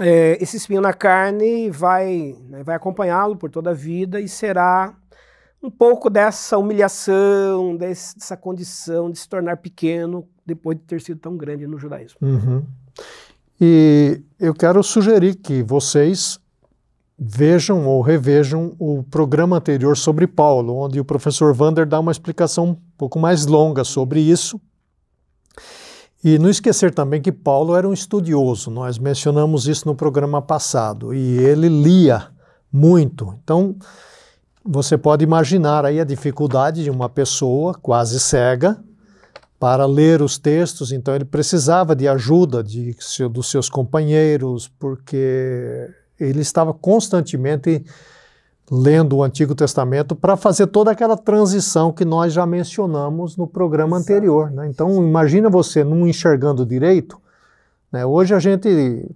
[0.00, 4.94] é, esse espinho na carne vai, né, vai acompanhá-lo por toda a vida e será
[5.62, 11.36] um pouco dessa humilhação, dessa condição de se tornar pequeno depois de ter sido tão
[11.36, 12.18] grande no judaísmo.
[12.22, 12.64] Uhum.
[13.60, 16.38] E eu quero sugerir que vocês
[17.18, 22.66] vejam ou revejam o programa anterior sobre Paulo, onde o professor Vander dá uma explicação
[22.68, 24.60] um pouco mais longa sobre isso.
[26.22, 31.14] E não esquecer também que Paulo era um estudioso, nós mencionamos isso no programa passado,
[31.14, 32.28] e ele lia
[32.72, 33.38] muito.
[33.42, 33.76] Então,
[34.64, 38.82] você pode imaginar aí a dificuldade de uma pessoa quase cega
[39.60, 42.96] para ler os textos, então ele precisava de ajuda de,
[43.30, 47.84] dos seus companheiros, porque ele estava constantemente
[48.70, 53.96] lendo o Antigo Testamento para fazer toda aquela transição que nós já mencionamos no programa
[53.96, 54.12] Exato.
[54.12, 54.50] anterior.
[54.50, 54.68] Né?
[54.68, 57.18] Então, imagina você não enxergando direito.
[57.90, 58.04] Né?
[58.04, 59.08] Hoje a gente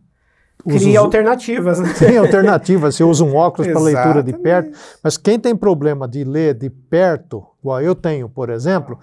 [0.67, 1.81] cria alternativas.
[1.81, 1.93] Né?
[1.99, 6.25] Tem alternativas, você usa um óculos para leitura de perto, mas quem tem problema de
[6.25, 8.99] ler de perto, igual eu tenho, por exemplo,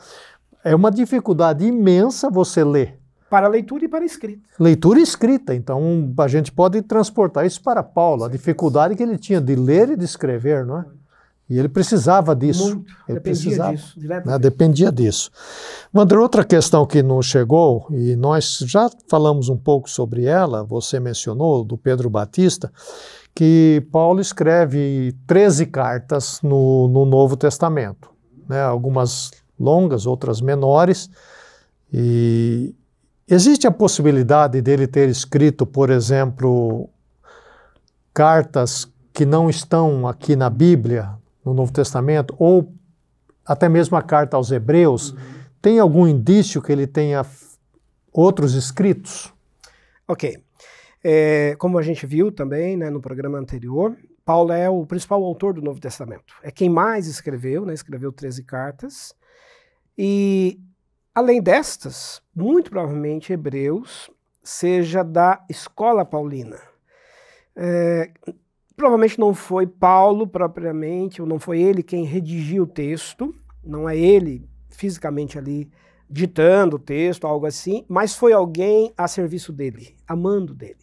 [0.64, 2.99] é uma dificuldade imensa você ler.
[3.30, 4.42] Para leitura e para escrita.
[4.60, 5.54] Leitura e escrita.
[5.54, 9.90] Então, a gente pode transportar isso para Paulo, a dificuldade que ele tinha de ler
[9.90, 10.86] e de escrever, não é?
[11.50, 12.76] E ele precisava disso.
[12.76, 12.94] Muito.
[13.08, 14.00] Ele dependia precisava, disso.
[14.00, 14.40] Né?
[14.40, 15.32] Dependia disso.
[15.92, 21.00] Wander, outra questão que nos chegou, e nós já falamos um pouco sobre ela, você
[21.00, 22.72] mencionou, do Pedro Batista,
[23.34, 28.12] que Paulo escreve 13 cartas no, no Novo Testamento.
[28.48, 28.62] Né?
[28.62, 31.10] Algumas longas, outras menores.
[31.92, 32.76] E
[33.30, 36.90] existe a possibilidade dele ter escrito, por exemplo,
[38.14, 41.12] cartas que não estão aqui na Bíblia,
[41.44, 42.74] no Novo Testamento, ou
[43.46, 45.18] até mesmo a carta aos Hebreus, uhum.
[45.62, 47.26] tem algum indício que ele tenha
[48.12, 49.34] outros escritos?
[50.08, 50.38] Ok.
[51.04, 55.54] É, como a gente viu também né, no programa anterior, Paulo é o principal autor
[55.54, 56.36] do Novo Testamento.
[56.44, 59.16] É quem mais escreveu, né, escreveu 13 cartas.
[59.98, 60.60] E
[61.14, 64.10] além destas, muito provavelmente Hebreus
[64.44, 66.58] seja da escola paulina.
[67.56, 68.12] É,
[68.76, 73.98] provavelmente não foi Paulo propriamente, ou não foi ele quem redigiu o texto, não é
[73.98, 75.70] ele fisicamente ali
[76.10, 80.80] ditando o texto, algo assim, mas foi alguém a serviço dele, amando dele.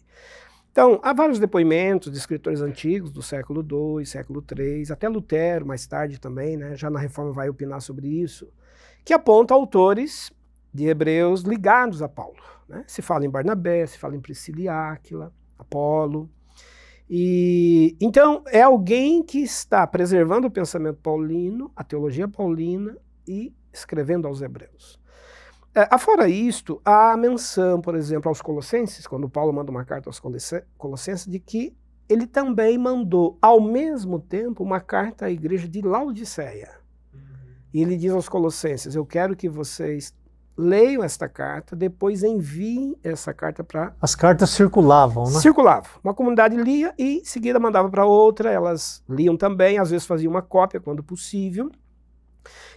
[0.71, 3.65] Então, há vários depoimentos de escritores antigos do século
[3.97, 8.07] II, século III, até Lutero mais tarde também, né, já na Reforma vai opinar sobre
[8.07, 8.47] isso,
[9.07, 10.33] que aponta autores
[10.73, 12.43] de hebreus ligados a Paulo.
[12.67, 12.83] Né?
[12.85, 16.29] Se fala em Barnabé, se fala em Priscila e Áquila, Apolo.
[17.09, 24.27] E, então, é alguém que está preservando o pensamento paulino, a teologia paulina e escrevendo
[24.27, 24.99] aos hebreus.
[25.73, 30.09] É, afora isto, há a menção, por exemplo, aos Colossenses, quando Paulo manda uma carta
[30.09, 30.21] aos
[30.77, 31.73] Colossenses, de que
[32.09, 36.76] ele também mandou, ao mesmo tempo, uma carta à igreja de Laodiceia.
[37.73, 40.13] E ele diz aos Colossenses: Eu quero que vocês
[40.57, 43.95] leiam esta carta, depois enviem essa carta para.
[44.01, 45.39] As cartas circulavam, né?
[45.39, 45.91] Circulavam.
[46.03, 50.31] Uma comunidade lia e, em seguida, mandava para outra, elas liam também, às vezes faziam
[50.31, 51.69] uma cópia quando possível.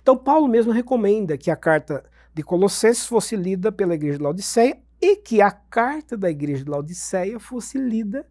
[0.02, 4.78] Então, Paulo mesmo recomenda que a carta de Colossenses fosse lida pela igreja de Laodiceia
[5.00, 8.26] e que a carta da igreja de Laodiceia fosse lida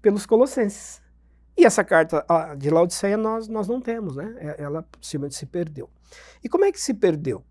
[0.00, 1.02] pelos colossenses.
[1.56, 2.24] E essa carta
[2.56, 4.34] de Laodiceia nós, nós não temos, né?
[4.38, 5.90] É, ela possivelmente se perdeu.
[6.42, 7.44] E como é que se perdeu?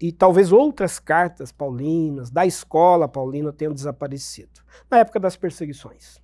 [0.00, 4.60] E talvez outras cartas paulinas, da escola paulina, tenham desaparecido.
[4.90, 6.20] Na época das perseguições.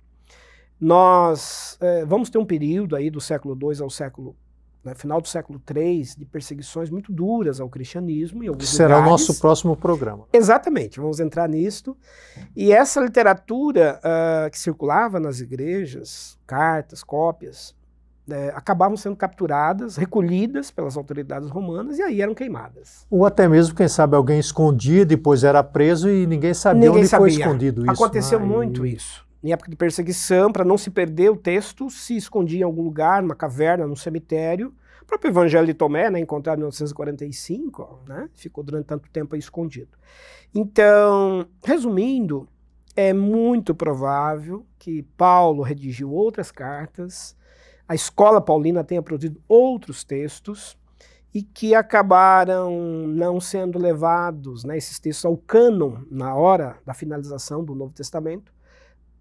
[0.79, 4.35] Nós é, vamos ter um período aí do século II ao século
[4.85, 8.43] né, final do século III, de perseguições muito duras ao cristianismo.
[8.43, 9.07] Em alguns Será lugares.
[9.07, 10.27] o nosso próximo programa.
[10.31, 11.97] Exatamente, vamos entrar nisto.
[12.55, 17.75] E essa literatura uh, que circulava nas igrejas, cartas, cópias,
[18.29, 23.05] é, acabavam sendo capturadas, recolhidas pelas autoridades romanas e aí eram queimadas.
[23.09, 27.07] Ou até mesmo, quem sabe, alguém escondia, depois era preso e ninguém sabia ninguém onde
[27.07, 27.27] sabia.
[27.27, 27.91] foi escondido isso.
[27.91, 28.45] Aconteceu né?
[28.45, 28.95] muito e...
[28.95, 29.25] isso.
[29.43, 33.21] em época de perseguição, para não se perder o texto, se escondia em algum lugar,
[33.21, 34.73] numa caverna, num cemitério.
[35.03, 39.35] O próprio Evangelho de Tomé, né, encontrado em 1945, ó, né, ficou durante tanto tempo
[39.35, 39.89] escondido.
[40.53, 42.47] Então, resumindo,
[42.95, 47.34] é muito provável que Paulo redigiu outras cartas,
[47.87, 50.77] a escola paulina tenha produzido outros textos
[51.33, 52.71] e que acabaram
[53.07, 58.53] não sendo levados, né, esses textos, ao cânon na hora da finalização do Novo Testamento,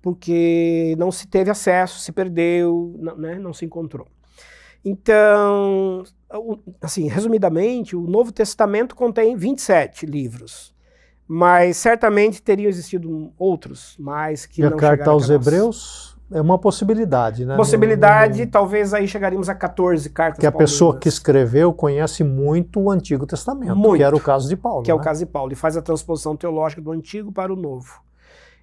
[0.01, 4.07] porque não se teve acesso, se perdeu, não, né, não se encontrou.
[4.85, 6.05] Então,
[6.81, 10.75] assim, resumidamente, o Novo Testamento contém 27 livros,
[11.27, 15.31] mas certamente teriam existido outros, mais que e não a carta aos.
[15.31, 17.57] Hebreus é uma possibilidade, né?
[17.57, 20.73] Possibilidade, talvez aí chegaríamos a 14 cartas Que a paulinas.
[20.73, 24.83] pessoa que escreveu conhece muito o Antigo Testamento, muito, que era o caso de Paulo.
[24.83, 24.93] Que né?
[24.93, 28.03] é o caso de Paulo, e faz a transposição teológica do Antigo para o Novo.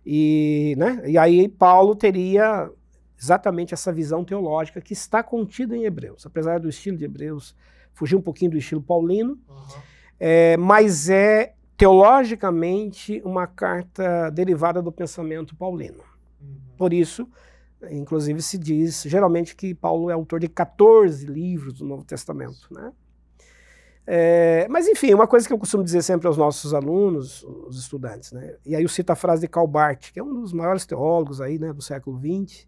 [0.06, 2.70] E, né, e aí Paulo teria
[3.18, 7.56] exatamente essa visão teológica que está contida em Hebreus, apesar do estilo de Hebreus
[7.94, 9.82] fugir um pouquinho do estilo paulino, uhum.
[10.20, 16.04] é, mas é teologicamente uma carta derivada do pensamento paulino.
[16.42, 16.58] Uhum.
[16.78, 17.30] Por isso,
[17.90, 22.92] inclusive se diz geralmente que Paulo é autor de 14 livros do Novo Testamento, né?
[24.06, 28.32] É, mas enfim, uma coisa que eu costumo dizer sempre aos nossos alunos, os estudantes,
[28.32, 28.56] né?
[28.66, 31.40] E aí eu cito a frase de Karl Barth, que é um dos maiores teólogos
[31.40, 32.68] aí, né, do século XX.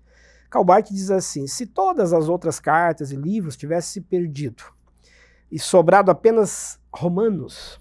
[0.49, 4.63] Karl Barth diz assim: se todas as outras cartas e livros tivessem se perdido
[5.51, 7.79] e sobrado apenas Romanos,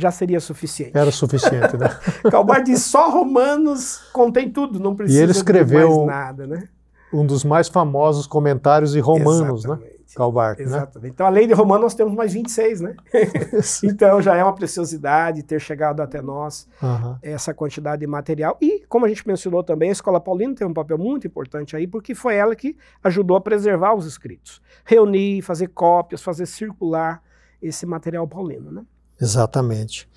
[0.00, 0.96] já seria suficiente.
[0.96, 1.88] Era suficiente, né?
[2.30, 6.68] Calbar diz só Romanos contém tudo, não precisa e ele escreveu mais nada, né?
[7.12, 9.72] Um dos mais famosos comentários de Romanos, né?
[9.72, 9.94] Exatamente.
[9.94, 10.00] né?
[10.14, 10.56] Calbar.
[10.58, 11.02] Exatamente.
[11.02, 11.08] Né?
[11.08, 12.96] Então, além de Romanos, nós temos mais 26, né?
[13.84, 17.16] então, já é uma preciosidade ter chegado até nós uhum.
[17.22, 18.56] essa quantidade de material.
[18.60, 21.86] E, como a gente mencionou também, a Escola Paulina tem um papel muito importante aí,
[21.86, 24.60] porque foi ela que ajudou a preservar os escritos.
[24.84, 27.22] Reunir, fazer cópias, fazer circular
[27.62, 28.82] esse material paulino, né?
[29.20, 30.08] Exatamente.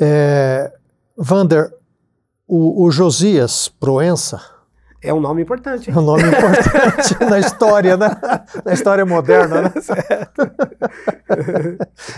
[0.00, 0.72] É,
[1.16, 1.72] Vander,
[2.46, 4.40] o, o Josias Proença.
[5.00, 5.88] É um nome importante.
[5.88, 5.96] Hein?
[5.96, 8.10] É um nome importante na história, né?
[8.64, 9.72] Na história moderna, né?
[9.80, 10.50] Certo.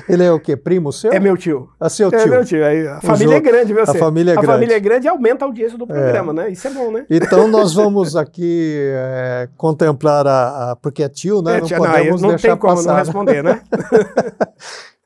[0.09, 0.57] Ele é o quê?
[0.57, 1.13] Primo seu?
[1.13, 1.69] É meu tio.
[1.79, 2.21] É seu tio.
[2.21, 2.61] É meu tio.
[2.97, 3.83] A família é grande, viu?
[3.83, 4.51] A família é a grande.
[4.51, 6.37] A família é grande e aumenta a audiência do programa, é.
[6.37, 6.51] né?
[6.51, 7.05] Isso é bom, né?
[7.11, 11.59] Então nós vamos aqui é, contemplar a, a, Porque é tio, né?
[11.59, 13.63] É, não tia, podemos não, não deixar tem como passar, não responder, né?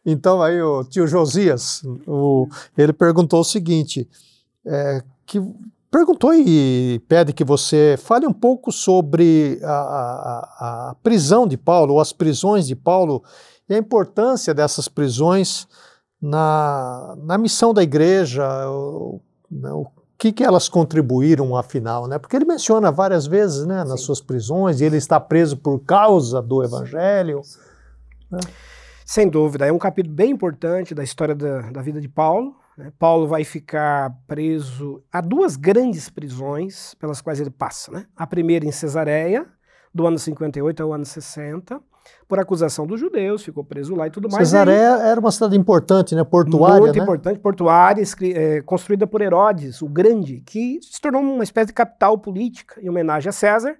[0.05, 4.09] Então aí o tio Josias, o, ele perguntou o seguinte,
[4.67, 5.40] é, que
[5.90, 11.95] perguntou e pede que você fale um pouco sobre a, a, a, prisão de Paulo,
[11.95, 13.23] ou as prisões de Paulo,
[13.69, 15.69] e a importância dessas prisões
[16.21, 19.87] na, na missão da igreja, o, né, o
[20.19, 22.19] que, que elas contribuíram afinal, né?
[22.19, 24.07] Porque ele menciona várias vezes, né, nas Sim.
[24.07, 27.40] suas prisões, e ele está preso por causa do evangelho.
[28.31, 28.40] Né?
[29.05, 32.57] Sem dúvida, é um capítulo bem importante da história da, da vida de Paulo.
[32.77, 32.90] Né?
[32.99, 37.93] Paulo vai ficar preso a duas grandes prisões pelas quais ele passa.
[37.93, 38.07] Né?
[38.17, 39.47] A primeira em Cesareia,
[39.95, 41.79] do ano 58 ao ano 60,
[42.27, 44.49] por acusação dos judeus, ficou preso lá e tudo mais.
[44.49, 46.25] Cesareia era uma cidade importante, né?
[46.25, 46.81] portuária.
[46.81, 47.03] Muito né?
[47.03, 48.03] importante, portuária,
[48.35, 52.88] é, construída por Herodes, o Grande, que se tornou uma espécie de capital política em
[52.88, 53.77] homenagem a César,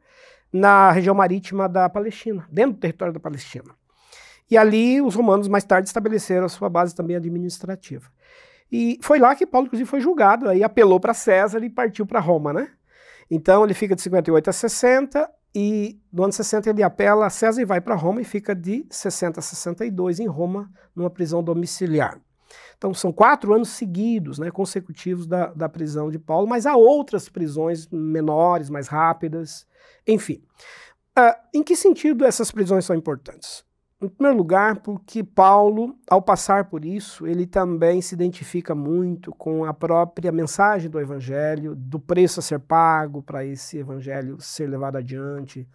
[0.53, 3.73] na região marítima da Palestina, dentro do território da Palestina.
[4.51, 8.11] E ali os romanos mais tarde estabeleceram a sua base também administrativa.
[8.71, 12.21] E foi lá que Paulo, inclusive, foi julgado, aí apelou para César e partiu para
[12.21, 12.71] Roma, né?
[13.31, 17.63] Então ele fica de 58 a 60 e no ano 60 ele apela a César
[17.63, 22.21] e vai para Roma e fica de 60 a 62 em Roma, numa prisão domiciliar.
[22.77, 27.29] Então são quatro anos seguidos, né, consecutivos da, da prisão de Paulo, mas há outras
[27.29, 29.67] prisões menores, mais rápidas,
[30.07, 30.43] enfim.
[31.17, 33.64] Uh, em que sentido essas prisões são importantes?
[34.05, 39.65] Em primeiro lugar, porque Paulo, ao passar por isso, ele também se identifica muito com
[39.65, 44.97] a própria mensagem do Evangelho, do preço a ser pago para esse Evangelho ser levado
[44.97, 45.67] adiante.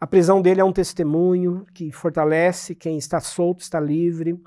[0.00, 4.40] A prisão dele é um testemunho que fortalece quem está solto, está livre.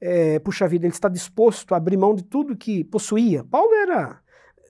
[0.00, 3.44] É, puxa vida, ele está disposto a abrir mão de tudo que possuía.
[3.44, 4.18] Paulo era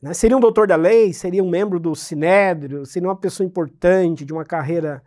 [0.03, 4.25] né, seria um doutor da lei, seria um membro do Sinédrio, seria uma pessoa importante,
[4.25, 5.01] de uma carreira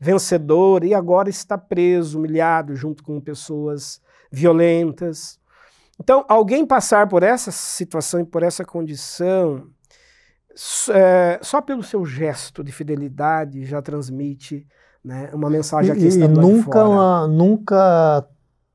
[0.00, 4.00] vencedor e agora está preso, humilhado, junto com pessoas
[4.32, 5.38] violentas.
[6.00, 9.66] Então, alguém passar por essa situação e por essa condição,
[10.94, 14.66] é, só pelo seu gesto de fidelidade já transmite
[15.04, 18.26] né, uma mensagem aqui e, e nunca, uma, nunca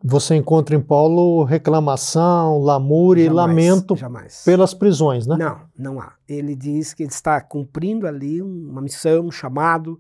[0.03, 4.43] você encontra em Paulo reclamação, lamúria e lamento jamais.
[4.43, 5.35] pelas prisões, né?
[5.35, 6.13] Não, não há.
[6.29, 9.99] Ele diz que ele está cumprindo ali uma missão, um chamado.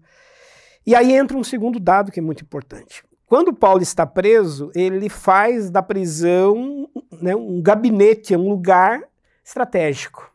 [0.85, 3.03] E aí entra um segundo dado que é muito importante.
[3.25, 6.87] Quando Paulo está preso, ele faz da prisão
[7.21, 9.01] né, um gabinete, um lugar
[9.43, 10.31] estratégico.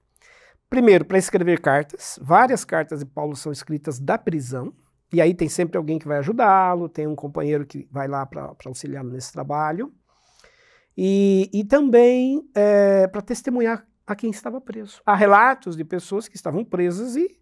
[0.68, 2.18] Primeiro, para escrever cartas.
[2.20, 4.72] Várias cartas de Paulo são escritas da prisão.
[5.12, 8.54] E aí tem sempre alguém que vai ajudá-lo, tem um companheiro que vai lá para
[8.66, 9.92] auxiliá-lo nesse trabalho.
[10.96, 15.00] E, e também é, para testemunhar a quem estava preso.
[15.06, 17.38] Há relatos de pessoas que estavam presas e,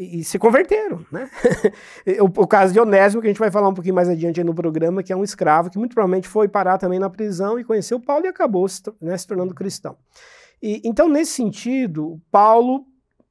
[0.00, 1.04] e, se converteram.
[1.10, 1.28] Né?
[2.20, 4.54] o, o, caso de Onésimo, que a gente vai falar um pouquinho mais adiante no
[4.54, 8.00] programa, que é um escravo que muito provavelmente foi parar também na prisão e conheceu
[8.00, 9.96] Paulo e acabou se, né, se tornando cristão.
[10.62, 12.84] E, então, nesse sentido, Paulo,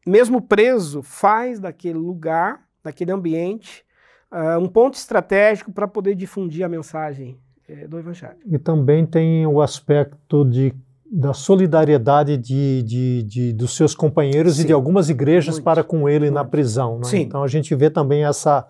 [0.06, 3.84] mesmo preso, faz daquele lugar naquele ambiente,
[4.32, 7.38] uh, um ponto estratégico para poder difundir a mensagem
[7.70, 8.38] uh, do Evangelho.
[8.46, 10.74] E também tem o aspecto de,
[11.12, 15.84] da solidariedade de, de, de dos seus companheiros Sim, e de algumas igrejas muito, para
[15.84, 16.36] com ele muito.
[16.36, 17.00] na prisão.
[17.00, 17.10] Né?
[17.14, 18.68] Então a gente vê também essa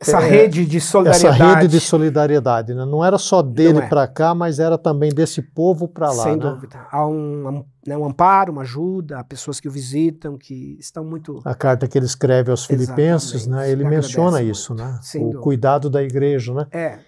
[0.00, 1.42] essa é, rede de solidariedade.
[1.42, 2.74] Essa rede de solidariedade.
[2.74, 2.84] Né?
[2.84, 3.86] Não era só dele é.
[3.88, 6.22] para cá, mas era também desse povo para lá.
[6.22, 6.38] Sem né?
[6.38, 6.86] dúvida.
[6.90, 11.40] Há um, né, um, amparo, uma ajuda, há pessoas que o visitam, que estão muito.
[11.44, 14.98] A carta que ele escreve aos Filipenses, né, ele menciona isso, né?
[15.02, 15.42] Sem o dúvida.
[15.42, 16.66] cuidado da igreja, né?
[16.70, 16.98] É.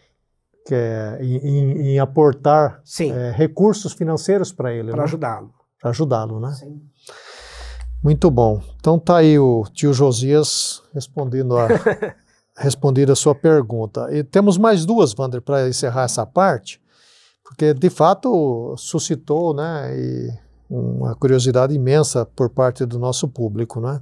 [0.66, 4.90] Que é em, em aportar é, recursos financeiros para ele.
[4.90, 5.04] Para né?
[5.04, 5.54] ajudá-lo.
[5.80, 6.52] Para ajudá-lo, né?
[6.52, 6.80] Sim.
[8.02, 8.62] Muito bom.
[8.78, 11.68] Então tá aí o tio Josias respondendo a.
[12.60, 14.08] respondida a sua pergunta.
[14.14, 16.80] E temos mais duas, Wander, para encerrar essa parte,
[17.42, 23.80] porque de fato suscitou né, uma curiosidade imensa por parte do nosso público.
[23.80, 24.00] Né?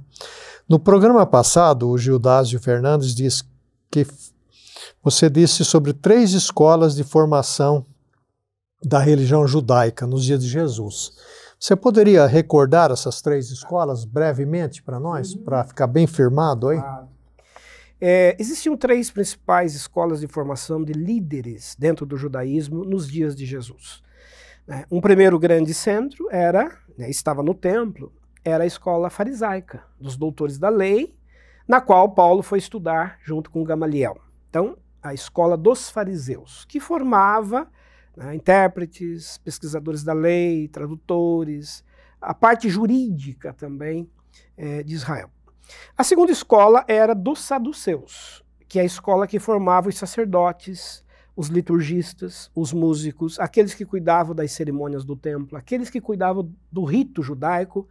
[0.67, 3.43] No programa passado, o Gildásio Fernandes disse
[3.89, 4.05] que
[5.03, 7.85] você disse sobre três escolas de formação
[8.83, 11.13] da religião judaica nos dias de Jesus.
[11.59, 15.43] Você poderia recordar essas três escolas brevemente para nós, uhum.
[15.43, 16.77] para ficar bem firmado aí?
[16.77, 17.05] Ah.
[18.01, 23.45] É, existiam três principais escolas de formação de líderes dentro do judaísmo nos dias de
[23.45, 24.01] Jesus.
[24.65, 24.85] Né?
[24.89, 30.57] Um primeiro grande centro era, né, estava no templo, era a escola farisaica, dos doutores
[30.57, 31.13] da lei,
[31.67, 34.17] na qual Paulo foi estudar junto com Gamaliel.
[34.49, 37.69] Então, a escola dos fariseus, que formava
[38.15, 41.83] né, intérpretes, pesquisadores da lei, tradutores,
[42.21, 44.09] a parte jurídica também
[44.57, 45.29] é, de Israel.
[45.97, 51.03] A segunda escola era dos saduceus, que é a escola que formava os sacerdotes,
[51.35, 56.83] os liturgistas, os músicos, aqueles que cuidavam das cerimônias do templo, aqueles que cuidavam do
[56.83, 57.87] rito judaico,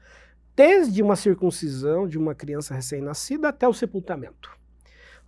[0.54, 4.50] desde uma circuncisão de uma criança recém-nascida até o sepultamento.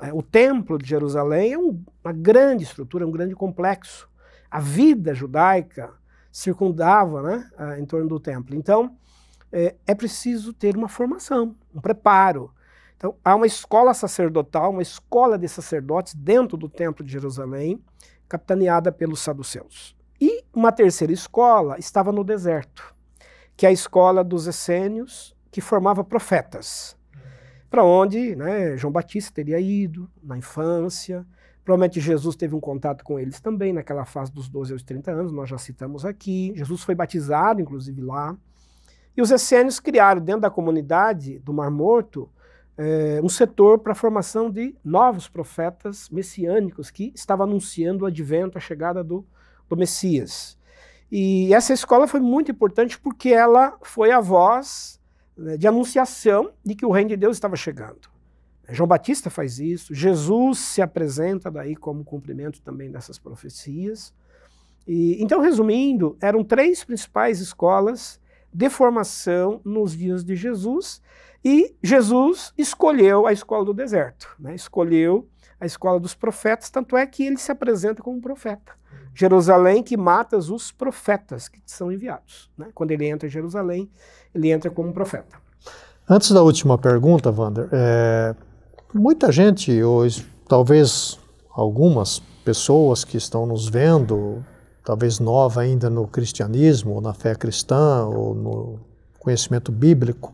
[0.01, 4.09] É, o templo de Jerusalém é uma grande estrutura, um grande complexo.
[4.51, 5.93] A vida judaica
[6.33, 8.57] circundava né, em torno do templo.
[8.57, 8.97] Então,
[9.53, 12.53] é, é preciso ter uma formação, um preparo.
[12.97, 17.83] Então, há uma escola sacerdotal, uma escola de sacerdotes dentro do Templo de Jerusalém,
[18.29, 19.97] capitaneada pelos saduceus.
[20.21, 22.95] E uma terceira escola estava no deserto,
[23.57, 26.97] que é a escola dos essênios, que formava profetas,
[27.71, 31.25] para onde né, João Batista teria ido na infância.
[31.65, 35.33] Provavelmente Jesus teve um contato com eles também naquela fase dos 12 aos 30 anos,
[35.33, 36.53] nós já citamos aqui.
[36.57, 38.37] Jesus foi batizado, inclusive, lá.
[39.17, 42.29] E os essênios criaram dentro da comunidade do Mar Morto
[42.77, 48.57] é, um setor para a formação de novos profetas messiânicos que estavam anunciando o advento,
[48.57, 49.25] a chegada do,
[49.69, 50.59] do Messias.
[51.13, 55.00] E essa escola foi muito importante porque ela foi a voz
[55.59, 58.09] de anunciação de que o reino de Deus estava chegando.
[58.69, 64.15] João Batista faz isso, Jesus se apresenta daí como cumprimento também dessas profecias.
[64.87, 68.21] E, então, resumindo, eram três principais escolas
[68.53, 71.03] de formação nos dias de Jesus.
[71.45, 74.55] E Jesus escolheu a escola do deserto, né?
[74.55, 78.80] escolheu a escola dos profetas, tanto é que ele se apresenta como profeta.
[79.15, 82.51] Jerusalém que mata os profetas que são enviados.
[82.57, 82.69] Né?
[82.75, 83.91] Quando ele entra em Jerusalém,
[84.35, 85.37] ele entra como profeta.
[86.09, 88.35] Antes da última pergunta, Wander, é,
[88.93, 90.03] muita gente, ou
[90.49, 91.19] talvez
[91.51, 94.45] algumas pessoas que estão nos vendo,
[94.85, 98.81] talvez nova ainda no cristianismo, ou na fé cristã, ou no
[99.19, 100.33] conhecimento bíblico,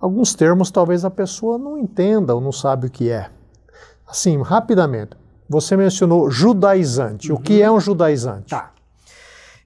[0.00, 3.30] alguns termos talvez a pessoa não entenda ou não sabe o que é.
[4.06, 5.16] Assim, rapidamente,
[5.52, 7.30] você mencionou judaizante.
[7.30, 7.38] Uhum.
[7.38, 8.48] O que é um judaizante?
[8.48, 8.72] Tá.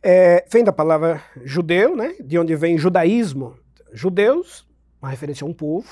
[0.02, 2.14] É, vem da palavra judeu, né?
[2.20, 3.54] De onde vem judaísmo.
[3.92, 4.66] Judeus,
[5.00, 5.88] uma referência a um povo,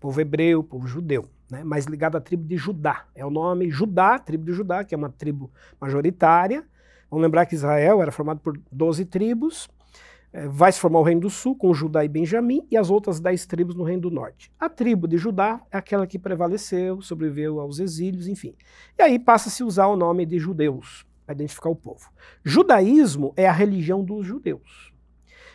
[0.00, 1.28] povo hebreu, povo judeu.
[1.50, 3.04] né, mais ligado à tribo de Judá.
[3.14, 6.64] É o nome Judá, tribo de Judá, que é uma tribo majoritária.
[7.08, 9.68] Vamos lembrar que Israel era formado por 12 tribos.
[10.38, 13.18] É, vai se formar o Reino do Sul, com Judá e Benjamim, e as outras
[13.18, 14.52] 10 tribos no Reino do Norte.
[14.58, 18.54] A tribo de Judá é aquela que prevaleceu, sobreviveu aos exílios, enfim.
[18.96, 22.08] E aí passa-se a usar o nome de judeus, para identificar o povo.
[22.44, 24.92] Judaísmo é a religião dos judeus.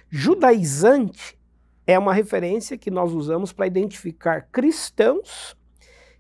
[0.10, 1.40] Judaizante
[1.88, 5.56] é uma referência que nós usamos para identificar cristãos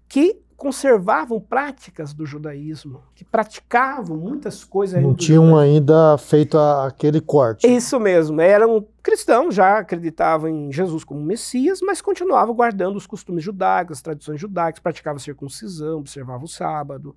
[0.07, 5.03] que conservavam práticas do judaísmo, que praticavam muitas coisas.
[5.03, 7.67] Não tinham ainda feito a, aquele corte.
[7.67, 13.43] Isso mesmo, eram cristãos, já acreditavam em Jesus como Messias, mas continuavam guardando os costumes
[13.43, 17.13] judaicos, as tradições judaicas, praticavam circuncisão, observavam o sábado,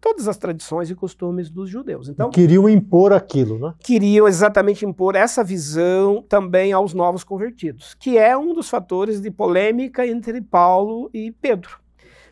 [0.00, 2.08] todas as tradições e costumes dos judeus.
[2.08, 3.74] Então, queriam impor aquilo, né?
[3.80, 9.30] Queriam exatamente impor essa visão também aos novos convertidos, que é um dos fatores de
[9.30, 11.84] polêmica entre Paulo e Pedro.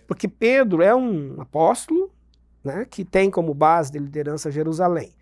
[0.07, 2.11] Porque Pedro é um apóstolo
[2.63, 5.15] né, que tem como base de liderança Jerusalém.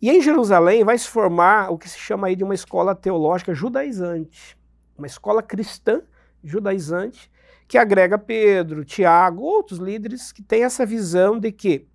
[0.00, 3.54] E em Jerusalém vai se formar o que se chama aí de uma escola teológica
[3.54, 4.56] judaizante,
[4.96, 6.02] uma escola cristã
[6.44, 7.30] judaizante,
[7.66, 11.86] que agrega Pedro, Tiago, outros líderes que têm essa visão de que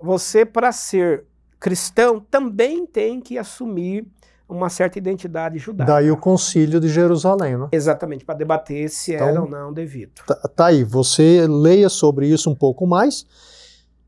[0.00, 1.24] você, para ser
[1.60, 4.06] cristão, também tem que assumir
[4.52, 5.92] uma certa identidade judaica.
[5.92, 7.68] Daí o concílio de Jerusalém, né?
[7.72, 10.12] Exatamente, para debater se então, era ou não devido.
[10.26, 13.26] Tá, tá, aí, você leia sobre isso um pouco mais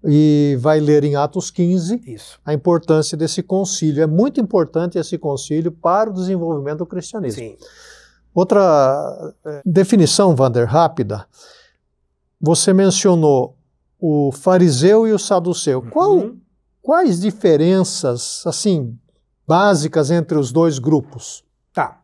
[0.05, 2.39] e vai ler em Atos 15 isso.
[2.45, 4.03] a importância desse concílio.
[4.03, 7.43] É muito importante esse concílio para o desenvolvimento do cristianismo.
[7.43, 7.57] Sim.
[8.35, 11.27] Outra é, definição, Vander, rápida.
[12.41, 13.57] Você mencionou
[13.99, 15.79] o fariseu e o saduceu.
[15.79, 15.91] Uhum.
[15.91, 16.31] Qual,
[16.83, 18.99] quais diferenças, assim,
[19.47, 21.45] básicas entre os dois grupos?
[21.73, 22.01] Tá.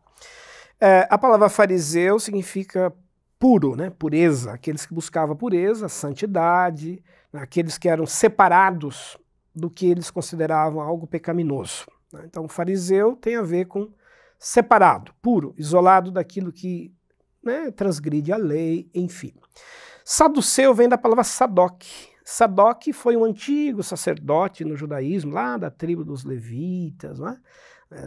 [0.79, 2.93] É, a palavra fariseu significa
[3.39, 3.89] puro, né?
[3.89, 4.53] Pureza.
[4.53, 9.17] Aqueles que buscavam pureza, santidade, aqueles que eram separados
[9.55, 11.85] do que eles consideravam algo pecaminoso.
[12.13, 12.23] Né?
[12.25, 13.89] Então, fariseu tem a ver com
[14.39, 16.93] separado, puro, isolado daquilo que
[17.43, 19.33] né, transgride a lei, enfim.
[20.03, 21.83] Saduceu vem da palavra Sadoc.
[22.31, 27.37] Sadoc foi um antigo sacerdote no judaísmo, lá da tribo dos levitas, né,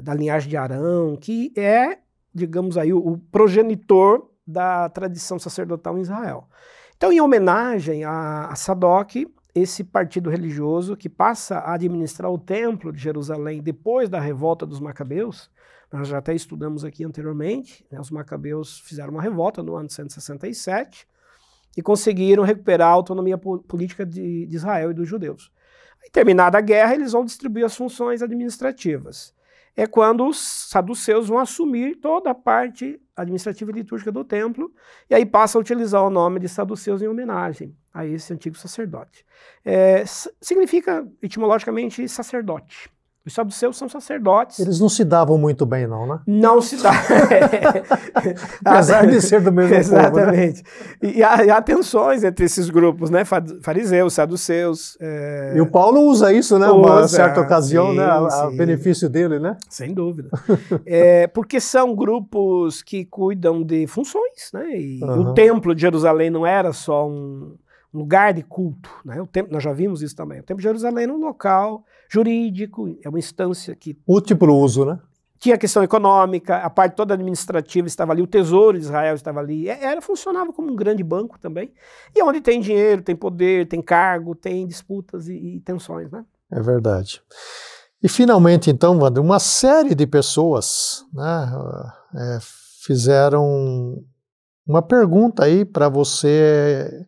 [0.02, 1.98] da linhagem de Arão, que é,
[2.32, 6.48] digamos aí, o progenitor da tradição sacerdotal em Israel.
[6.96, 9.14] Então, em homenagem a, a Sadoc,
[9.54, 14.80] esse partido religioso que passa a administrar o templo de Jerusalém depois da revolta dos
[14.80, 15.50] Macabeus,
[15.92, 21.06] nós já até estudamos aqui anteriormente, né, os Macabeus fizeram uma revolta no ano 167
[21.76, 25.50] e conseguiram recuperar a autonomia política de, de Israel e dos judeus.
[26.02, 29.34] Aí, terminada a guerra, eles vão distribuir as funções administrativas.
[29.76, 34.72] É quando os saduceus vão assumir toda a parte administrativa e litúrgica do templo,
[35.10, 39.24] e aí passa a utilizar o nome de saduceus em homenagem a esse antigo sacerdote.
[39.64, 40.04] É,
[40.40, 42.88] significa, etimologicamente, sacerdote.
[43.26, 44.58] Os saduceus são sacerdotes.
[44.58, 46.20] Eles não se davam muito bem, não, né?
[46.26, 47.00] Não se davam.
[48.62, 50.62] Apesar de ser do mesmo Exatamente.
[50.62, 51.14] povo, né?
[51.16, 53.24] E, há, há tensões entre esses grupos, né?
[53.62, 54.98] Fariseus, saduceus.
[55.00, 55.54] É...
[55.56, 56.66] E o Paulo usa isso, né?
[56.66, 58.04] Usa, Uma certa ocasião, sim, né?
[58.04, 59.56] A, a, benefício dele, né?
[59.70, 60.28] Sem dúvida.
[60.84, 64.68] é, porque são grupos que cuidam de funções, né?
[64.76, 65.30] E uhum.
[65.30, 67.54] o templo de Jerusalém não era só um
[67.94, 69.22] lugar de culto, né?
[69.22, 70.40] O templo, nós já vimos isso também.
[70.40, 73.96] O templo de Jerusalém era um local jurídico, é uma instância que.
[74.06, 74.98] Múltiplo uso, né?
[75.38, 79.40] Tinha a questão econômica, a parte toda administrativa estava ali, o tesouro de Israel estava
[79.40, 79.68] ali.
[79.68, 81.72] É, era, funcionava como um grande banco também.
[82.14, 86.24] E onde tem dinheiro, tem poder, tem cargo, tem disputas e, e tensões, né?
[86.50, 87.22] É verdade.
[88.02, 91.52] E finalmente, então, Wander, uma série de pessoas né,
[92.14, 92.38] é,
[92.82, 94.02] fizeram
[94.66, 97.06] uma pergunta aí para você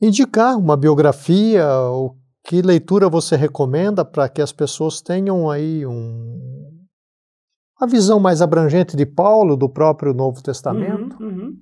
[0.00, 6.86] indicar uma biografia, o que leitura você recomenda para que as pessoas tenham aí um,
[7.80, 11.22] uma visão mais abrangente de Paulo, do próprio Novo Testamento?
[11.22, 11.56] Uhum, uhum.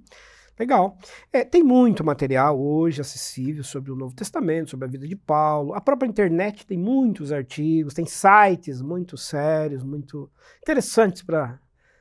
[0.59, 0.97] Legal.
[1.33, 5.73] É, tem muito material hoje acessível sobre o Novo Testamento, sobre a vida de Paulo.
[5.75, 10.29] A própria internet tem muitos artigos, tem sites muito sérios, muito
[10.61, 11.61] interessantes para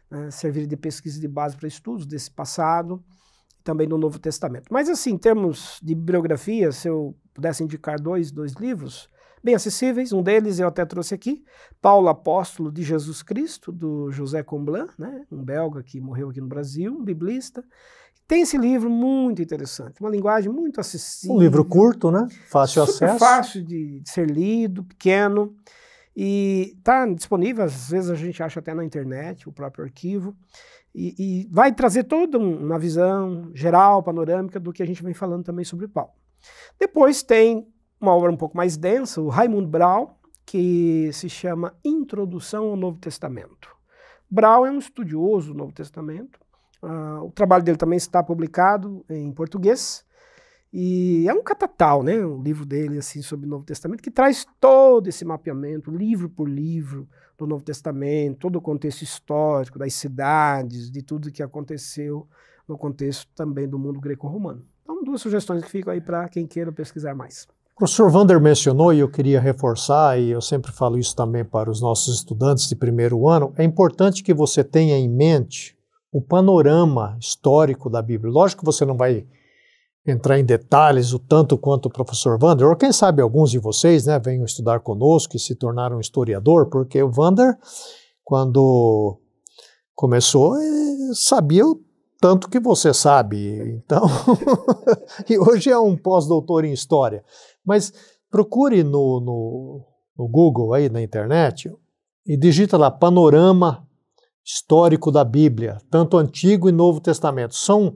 [0.09, 3.03] né, servir de pesquisa de base para estudos desse passado
[3.67, 4.67] também no Novo Testamento.
[4.71, 9.09] Mas assim, em termos de bibliografia, se eu pudesse indicar dois, dois livros
[9.43, 11.43] bem acessíveis, um deles eu até trouxe aqui,
[11.81, 16.47] Paulo Apóstolo de Jesus Cristo, do José Comblan, né, um belga que morreu aqui no
[16.47, 17.61] Brasil, um biblista.
[18.25, 21.35] Tem esse livro muito interessante, uma linguagem muito acessível.
[21.35, 22.25] Um livro curto, né?
[22.49, 23.19] Fácil super acesso.
[23.19, 25.55] fácil de, de ser lido, pequeno.
[26.15, 30.35] E está disponível, às vezes a gente acha até na internet, o próprio arquivo.
[30.99, 35.43] E, e vai trazer toda uma visão geral, panorâmica, do que a gente vem falando
[35.43, 36.09] também sobre Paulo.
[36.79, 37.67] Depois tem
[38.01, 42.97] uma obra um pouco mais densa, o Raimund Brau, que se chama Introdução ao Novo
[42.97, 43.69] Testamento.
[44.27, 46.39] Brau é um estudioso do Novo Testamento.
[46.81, 50.03] Uh, o trabalho dele também está publicado em português.
[50.73, 52.17] E é um catatal, né?
[52.25, 56.49] O livro dele assim sobre o Novo Testamento que traz todo esse mapeamento, livro por
[56.49, 57.07] livro
[57.37, 62.27] do Novo Testamento, todo o contexto histórico das cidades, de tudo que aconteceu
[62.67, 64.65] no contexto também do mundo greco-romano.
[64.83, 67.47] Então, duas sugestões que ficam aí para quem queira pesquisar mais.
[67.75, 71.69] O professor Vander mencionou, e eu queria reforçar, e eu sempre falo isso também para
[71.69, 75.77] os nossos estudantes de primeiro ano, é importante que você tenha em mente
[76.11, 78.33] o panorama histórico da Bíblia.
[78.33, 79.27] Lógico que você não vai
[80.07, 84.05] entrar em detalhes o tanto quanto o professor Vander, ou quem sabe alguns de vocês
[84.05, 87.57] né, venham estudar conosco e se tornaram historiador, porque o Vander,
[88.23, 89.19] quando
[89.93, 90.55] começou,
[91.13, 91.81] sabia o
[92.21, 93.81] tanto que você sabe.
[93.83, 94.03] Então,
[95.29, 97.23] e hoje é um pós-doutor em história.
[97.65, 97.91] Mas
[98.31, 99.85] procure no, no,
[100.17, 101.69] no Google, aí na internet,
[102.25, 103.85] e digita lá Panorama
[104.43, 107.53] Histórico da Bíblia, tanto Antigo e Novo Testamento.
[107.53, 107.93] São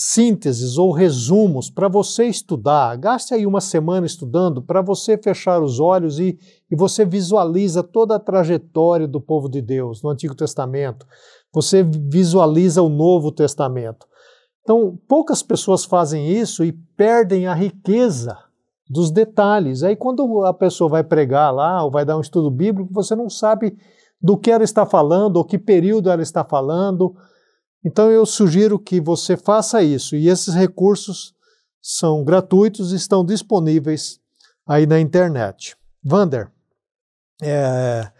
[0.00, 2.96] sínteses ou resumos para você estudar.
[2.96, 6.38] Gaste aí uma semana estudando para você fechar os olhos e,
[6.70, 11.04] e você visualiza toda a trajetória do povo de Deus no Antigo Testamento.
[11.52, 14.06] Você visualiza o Novo Testamento.
[14.62, 18.38] Então, poucas pessoas fazem isso e perdem a riqueza
[18.88, 19.82] dos detalhes.
[19.82, 23.28] Aí quando a pessoa vai pregar lá ou vai dar um estudo bíblico, você não
[23.28, 23.76] sabe
[24.22, 27.16] do que ela está falando ou que período ela está falando.
[27.84, 31.34] Então eu sugiro que você faça isso e esses recursos
[31.80, 34.20] são gratuitos e estão disponíveis
[34.66, 35.76] aí na internet.
[36.02, 36.50] Vander,
[37.42, 38.10] é,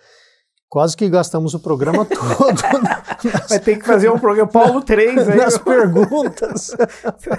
[0.68, 3.48] Quase que gastamos o programa todo.
[3.48, 5.36] Vai ter que fazer um programa Paulo 3 aí.
[5.38, 6.76] Nas perguntas.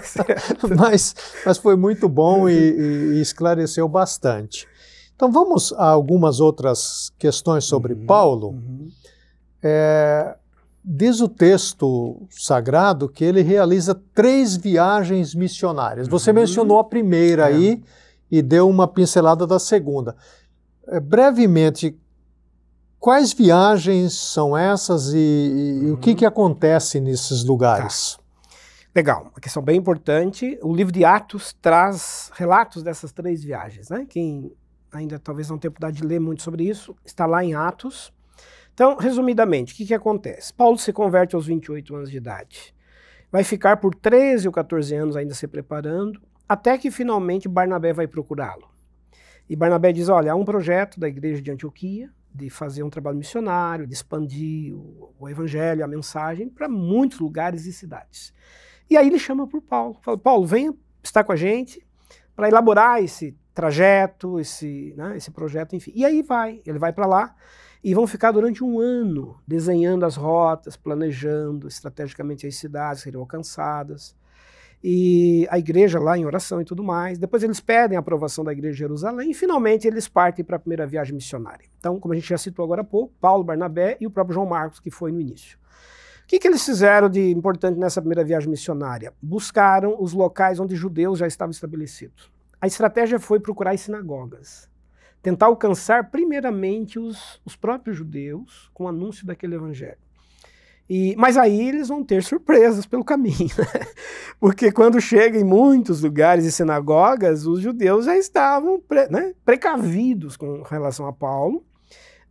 [0.76, 1.16] mas,
[1.46, 4.68] mas foi muito bom e, e, esclareceu bastante.
[5.16, 8.50] Então vamos a algumas outras questões sobre uhum, Paulo.
[8.50, 8.88] Uhum.
[9.62, 10.36] É,
[10.84, 16.08] diz o texto sagrado que ele realiza três viagens missionárias.
[16.08, 16.38] Você uhum.
[16.38, 17.54] mencionou a primeira é.
[17.54, 17.84] aí
[18.32, 20.16] e deu uma pincelada da segunda.
[20.88, 21.98] É, brevemente,
[23.00, 25.94] Quais viagens são essas e, e uhum.
[25.94, 28.18] o que, que acontece nesses lugares?
[28.18, 28.24] Tá.
[28.94, 30.60] Legal, uma questão bem importante.
[30.62, 33.88] O livro de Atos traz relatos dessas três viagens.
[33.90, 34.06] Né?
[34.10, 34.52] Quem
[34.92, 38.12] ainda talvez não tenha oportunidade de ler muito sobre isso, está lá em Atos.
[38.80, 40.54] Então, resumidamente, o que, que acontece?
[40.54, 42.74] Paulo se converte aos 28 anos de idade.
[43.30, 48.08] Vai ficar por 13 ou 14 anos ainda se preparando, até que finalmente Barnabé vai
[48.08, 48.70] procurá-lo.
[49.50, 53.18] E Barnabé diz: Olha, há um projeto da igreja de Antioquia, de fazer um trabalho
[53.18, 58.34] missionário, de expandir o, o evangelho, a mensagem para muitos lugares e cidades.
[58.90, 60.74] E aí ele chama por Paulo, fala, Paulo, venha
[61.04, 61.86] estar com a gente
[62.34, 65.92] para elaborar esse trajeto, esse, né, esse projeto, enfim.
[65.94, 67.36] E aí vai, ele vai para lá
[67.84, 73.22] e vão ficar durante um ano desenhando as rotas, planejando estrategicamente as cidades que seriam
[73.22, 74.16] alcançadas,
[74.84, 77.18] e a igreja lá em oração e tudo mais.
[77.18, 80.60] Depois eles pedem a aprovação da igreja de Jerusalém e finalmente eles partem para a
[80.60, 81.66] primeira viagem missionária.
[81.80, 84.46] Então, como a gente já citou agora há pouco, Paulo, Barnabé e o próprio João
[84.46, 85.58] Marcos, que foi no início.
[86.24, 89.14] O que, que eles fizeram de importante nessa primeira viagem missionária?
[89.22, 92.32] Buscaram os locais onde judeus já estavam estabelecidos.
[92.62, 94.69] A estratégia foi procurar as sinagogas.
[95.22, 99.98] Tentar alcançar primeiramente os, os próprios judeus com o anúncio daquele evangelho.
[100.90, 103.86] E, mas aí eles vão ter surpresas pelo caminho, né?
[104.40, 110.36] porque quando chega em muitos lugares e sinagogas, os judeus já estavam pre, né, precavidos
[110.36, 111.64] com relação a Paulo,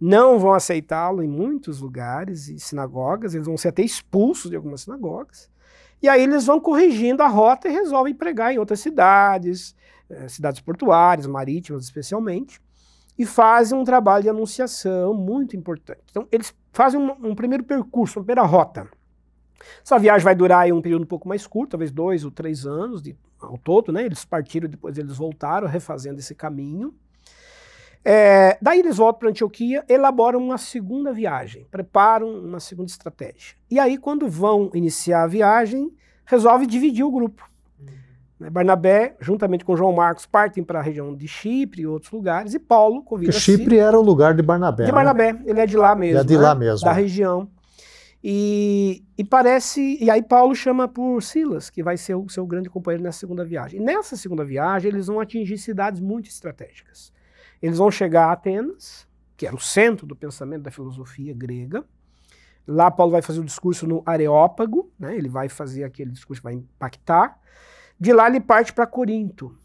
[0.01, 4.80] não vão aceitá-lo em muitos lugares e sinagogas, eles vão ser até expulsos de algumas
[4.80, 5.49] sinagogas,
[6.03, 9.74] e aí eles vão corrigindo a rota e resolvem pregar em outras cidades,
[10.11, 12.61] eh, cidades portuárias, marítimas especialmente,
[13.18, 16.02] e fazem um trabalho de anunciação muito importante.
[16.10, 18.88] Então, eles fazem um, um primeiro percurso, uma primeira rota.
[19.84, 22.64] Essa viagem vai durar aí um período um pouco mais curto, talvez dois ou três
[22.64, 24.04] anos de, ao todo, né?
[24.04, 26.94] Eles partiram, depois eles voltaram, refazendo esse caminho.
[28.04, 33.56] É, daí eles voltam para Antioquia, elaboram uma segunda viagem, preparam uma segunda estratégia.
[33.68, 35.92] E aí, quando vão iniciar a viagem,
[36.24, 37.48] resolve dividir o grupo.
[38.39, 38.51] Né?
[38.51, 42.59] Barnabé, juntamente com João Marcos, partem para a região de Chipre e outros lugares, e
[42.59, 44.84] Paulo convida Porque Chipre era o lugar de Barnabé.
[44.84, 44.95] De né?
[44.95, 46.20] Barnabé, ele é de lá mesmo.
[46.20, 46.43] é de né?
[46.43, 46.84] lá mesmo.
[46.84, 47.49] Da região.
[48.22, 49.97] E, e, parece.
[50.01, 53.45] E aí Paulo chama por Silas, que vai ser o seu grande companheiro nessa segunda
[53.45, 53.80] viagem.
[53.80, 57.12] E nessa segunda viagem, eles vão atingir cidades muito estratégicas.
[57.62, 61.84] Eles vão chegar a Atenas, que era o centro do pensamento da filosofia grega.
[62.66, 65.16] Lá Paulo vai fazer o discurso no Areópago, né?
[65.16, 67.39] ele vai fazer aquele discurso que vai impactar.
[67.99, 69.57] De lá ele parte para Corinto.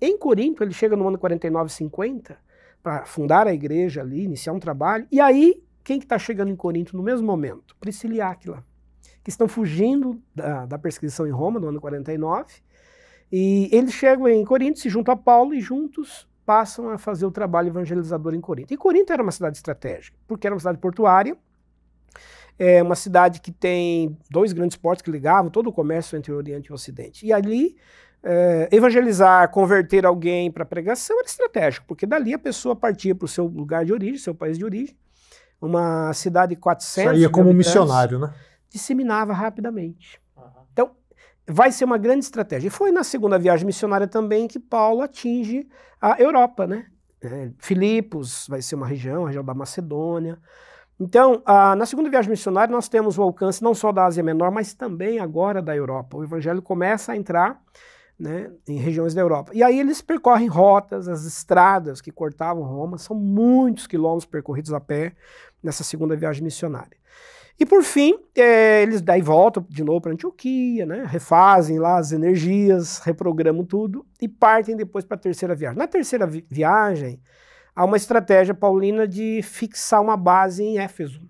[0.00, 2.38] Em Corinto, ele chega no ano 49, 50,
[2.82, 5.06] para fundar a igreja ali, iniciar um trabalho.
[5.10, 7.76] E aí, quem que está chegando em Corinto no mesmo momento?
[7.78, 8.64] Priscila e Áquila,
[9.22, 12.46] que estão fugindo da, da perseguição em Roma, no ano 49.
[13.32, 17.30] E eles chegam em Corinto, se juntam a Paulo e juntos passam a fazer o
[17.30, 18.72] trabalho evangelizador em Corinto.
[18.72, 21.36] E Corinto era uma cidade estratégica, porque era uma cidade portuária,
[22.62, 26.36] é uma cidade que tem dois grandes portos que ligavam todo o comércio entre o
[26.36, 27.24] Oriente e o Ocidente.
[27.24, 27.74] E ali,
[28.22, 33.28] é, evangelizar, converter alguém para pregação era estratégico, porque dali a pessoa partia para o
[33.28, 34.94] seu lugar de origem, seu país de origem,
[35.58, 38.34] uma cidade de 400 Saía como missionário, né?
[38.68, 40.20] Disseminava rapidamente.
[40.36, 40.44] Uhum.
[40.70, 40.90] Então,
[41.48, 42.68] vai ser uma grande estratégia.
[42.68, 45.66] E foi na segunda viagem missionária também que Paulo atinge
[45.98, 46.84] a Europa, né?
[47.22, 50.38] É, Filipos vai ser uma região, a região da Macedônia.
[51.00, 51.42] Então,
[51.78, 55.18] na segunda viagem missionária, nós temos o alcance não só da Ásia Menor, mas também
[55.18, 56.18] agora da Europa.
[56.18, 57.58] O evangelho começa a entrar
[58.18, 59.50] né, em regiões da Europa.
[59.54, 64.80] E aí eles percorrem rotas, as estradas que cortavam Roma, são muitos quilômetros percorridos a
[64.80, 65.14] pé
[65.62, 67.00] nessa segunda viagem missionária.
[67.58, 72.12] E por fim, é, eles daí voltam de novo para Antioquia, né, refazem lá as
[72.12, 75.78] energias, reprogramam tudo e partem depois para a terceira viagem.
[75.78, 77.18] Na terceira vi viagem,
[77.74, 81.20] há uma estratégia paulina de fixar uma base em Éfeso.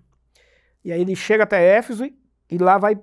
[0.83, 2.15] E aí ele chega até Éfeso e,
[2.49, 2.99] e lá vai,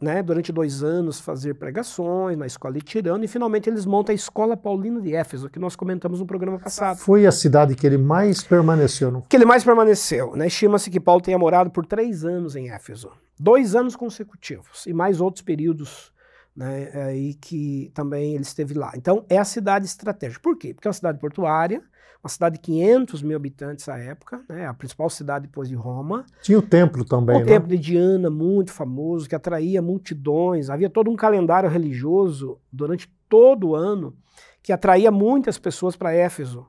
[0.00, 4.16] né, durante dois anos, fazer pregações na escola de Tirano, e finalmente eles montam a
[4.16, 6.98] Escola Paulina de Éfeso, que nós comentamos no programa passado.
[6.98, 9.10] Foi a cidade que ele mais permaneceu.
[9.10, 9.20] Não?
[9.20, 10.34] Que ele mais permaneceu.
[10.34, 10.46] Né?
[10.46, 13.10] Estima-se que Paulo tenha morado por três anos em Éfeso.
[13.38, 16.14] Dois anos consecutivos, e mais outros períodos
[16.56, 18.92] né, aí que também ele esteve lá.
[18.94, 20.40] Então, é a cidade estratégica.
[20.40, 20.72] Por quê?
[20.72, 21.82] Porque é uma cidade portuária,
[22.24, 26.24] uma cidade de 500 mil habitantes à época, né, a principal cidade depois de Roma.
[26.40, 27.44] Tinha o templo também, O né?
[27.44, 30.70] templo de Diana, muito famoso, que atraía multidões.
[30.70, 34.16] Havia todo um calendário religioso durante todo o ano
[34.62, 36.66] que atraía muitas pessoas para Éfeso.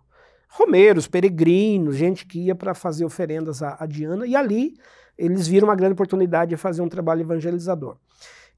[0.50, 4.74] Romeiros, peregrinos, gente que ia para fazer oferendas a, a Diana, e ali
[5.18, 7.96] eles viram uma grande oportunidade de fazer um trabalho evangelizador.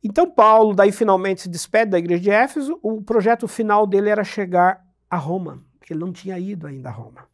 [0.04, 4.24] Então Paulo daí finalmente se despede da igreja de Éfeso, o projeto final dele era
[4.24, 7.26] chegar a Roma porque ele não tinha ido ainda a Roma.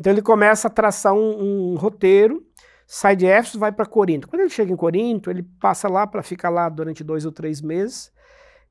[0.00, 2.42] Então ele começa a traçar um, um roteiro,
[2.86, 4.28] sai de Éfeso, vai para Corinto.
[4.28, 7.60] Quando ele chega em Corinto, ele passa lá para ficar lá durante dois ou três
[7.60, 8.10] meses,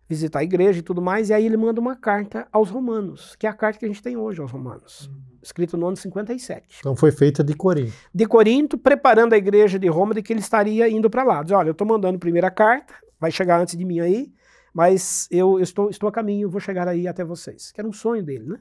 [0.10, 3.46] visitar a igreja e tudo mais, e aí ele manda uma carta aos romanos, que
[3.46, 5.22] é a carta que a gente tem hoje aos romanos, uhum.
[5.42, 6.78] escrita no ano 57.
[6.80, 7.94] Então foi feita de Corinto.
[8.14, 11.44] De Corinto, preparando a igreja de Roma de que ele estaria indo para lá.
[11.44, 14.32] Diz, olha, eu estou mandando a primeira carta, vai chegar antes de mim aí,
[14.74, 17.72] mas eu, eu estou, estou a caminho, vou chegar aí até vocês.
[17.72, 18.60] Que era um sonho dele, né?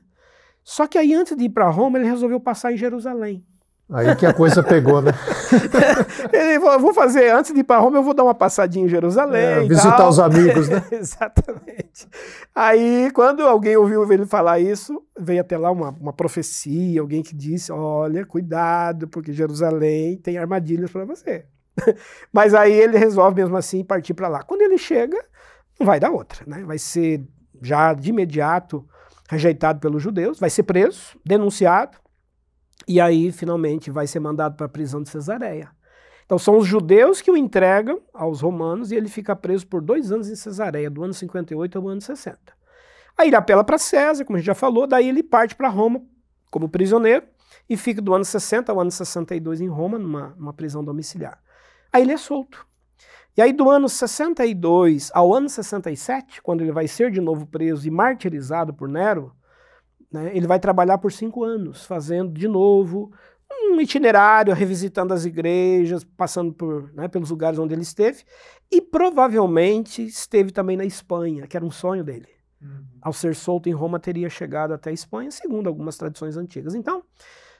[0.64, 3.44] Só que aí, antes de ir para Roma, ele resolveu passar em Jerusalém.
[3.92, 5.12] Aí que a coisa pegou, né?
[6.32, 8.88] ele falou, vou fazer, antes de ir para Roma, eu vou dar uma passadinha em
[8.88, 9.44] Jerusalém.
[9.44, 10.08] É, visitar tal.
[10.08, 10.82] os amigos, né?
[10.90, 12.08] Exatamente.
[12.54, 17.36] Aí, quando alguém ouviu ele falar isso, veio até lá uma, uma profecia, alguém que
[17.36, 21.44] disse: olha, cuidado, porque Jerusalém tem armadilhas para você.
[22.32, 24.42] Mas aí ele resolve mesmo assim partir para lá.
[24.42, 25.22] Quando ele chega,
[25.78, 26.64] não vai dar outra, né?
[26.64, 27.22] Vai ser
[27.60, 28.86] já de imediato
[29.28, 31.98] rejeitado pelos judeus, vai ser preso, denunciado,
[32.86, 35.70] e aí finalmente vai ser mandado para a prisão de Cesareia.
[36.24, 40.10] Então são os judeus que o entregam aos romanos e ele fica preso por dois
[40.10, 42.38] anos em Cesareia, do ano 58 ao ano 60.
[43.16, 46.02] Aí ele apela para César, como a gente já falou, daí ele parte para Roma
[46.50, 47.26] como prisioneiro
[47.68, 51.38] e fica do ano 60 ao ano 62 em Roma, numa, numa prisão domiciliar.
[51.92, 52.66] Aí ele é solto.
[53.36, 57.86] E aí, do ano 62 ao ano 67, quando ele vai ser de novo preso
[57.86, 59.32] e martirizado por Nero,
[60.12, 63.12] né, ele vai trabalhar por cinco anos, fazendo de novo
[63.52, 68.24] um itinerário, revisitando as igrejas, passando por, né, pelos lugares onde ele esteve,
[68.70, 72.28] e provavelmente esteve também na Espanha, que era um sonho dele.
[72.62, 72.84] Uhum.
[73.02, 76.74] Ao ser solto em Roma, teria chegado até a Espanha, segundo algumas tradições antigas.
[76.74, 77.02] Então,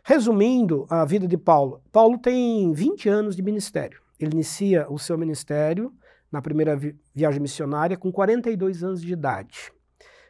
[0.04, 4.03] resumindo a vida de Paulo, Paulo tem 20 anos de ministério.
[4.18, 5.92] Ele inicia o seu ministério
[6.30, 9.72] na primeira vi viagem missionária com 42 anos de idade.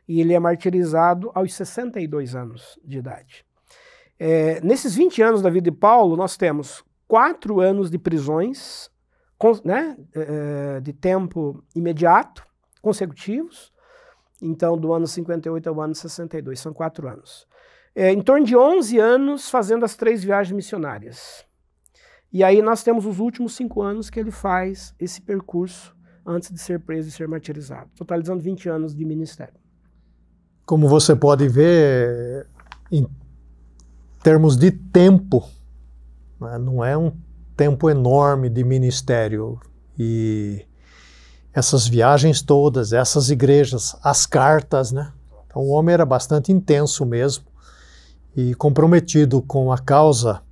[0.07, 3.45] E ele é martirizado aos 62 anos de idade.
[4.19, 8.91] É, nesses 20 anos da vida de Paulo, nós temos quatro anos de prisões,
[9.65, 12.47] né, é, de tempo imediato,
[12.81, 13.73] consecutivos,
[14.41, 17.47] então do ano 58 ao ano 62, são quatro anos.
[17.95, 21.47] É, em torno de 11 anos fazendo as três viagens missionárias.
[22.35, 25.95] E aí nós temos os últimos cinco anos que ele faz esse percurso
[26.27, 29.55] antes de ser preso e ser martirizado, totalizando 20 anos de ministério.
[30.67, 32.49] Como você pode ver,
[32.91, 33.07] em,
[34.21, 35.49] termos de tempo,
[36.41, 37.13] né, não é um
[37.57, 39.61] tempo enorme de ministério.
[39.97, 40.67] E
[41.53, 45.13] essas viagens todas, essas igrejas, as cartas, né?
[45.47, 47.45] Então o homem era bastante intenso mesmo
[48.35, 50.43] e comprometido com a causa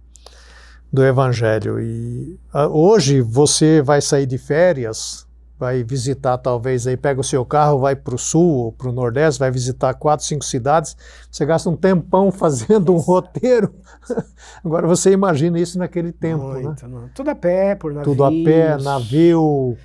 [0.92, 1.80] do evangelho.
[1.80, 5.26] E uh, hoje você vai sair de férias,
[5.58, 8.92] vai visitar talvez aí pega o seu carro, vai para o sul ou para o
[8.92, 10.96] nordeste, vai visitar quatro, cinco cidades,
[11.30, 13.72] você gasta um tempão fazendo um roteiro.
[14.62, 16.62] Agora você imagina isso naquele tempo, né?
[16.62, 17.10] Muito, né?
[17.14, 18.12] Tudo a pé, por navio.
[18.12, 19.76] Tudo a pé, navio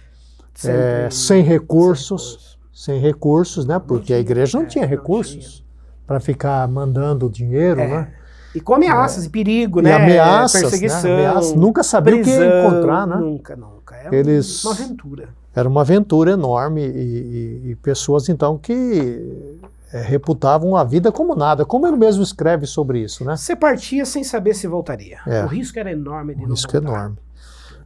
[0.65, 3.79] é, sem recursos, sem recursos, né?
[3.79, 5.63] Porque a igreja não é, tinha recursos
[6.05, 7.87] para ficar mandando dinheiro, é.
[7.87, 8.13] né?
[8.57, 9.27] E com ameaças é.
[9.27, 9.91] e perigo, né?
[9.91, 10.69] E ameaças, né?
[10.69, 11.27] perseguição, né?
[11.27, 11.53] ameaças.
[11.53, 13.15] Nunca sabia prisão, o que ia encontrar, né?
[13.17, 13.95] Nunca, nunca.
[13.95, 15.29] É Eles, uma aventura.
[15.55, 19.59] Era uma aventura enorme e, e, e pessoas então que
[19.93, 23.37] é, reputavam a vida como nada, como ele mesmo escreve sobre isso, né?
[23.37, 25.19] Você partia sem saber se voltaria.
[25.27, 25.43] É.
[25.43, 26.87] O risco era enorme de o não risco voltar.
[26.89, 27.17] enorme.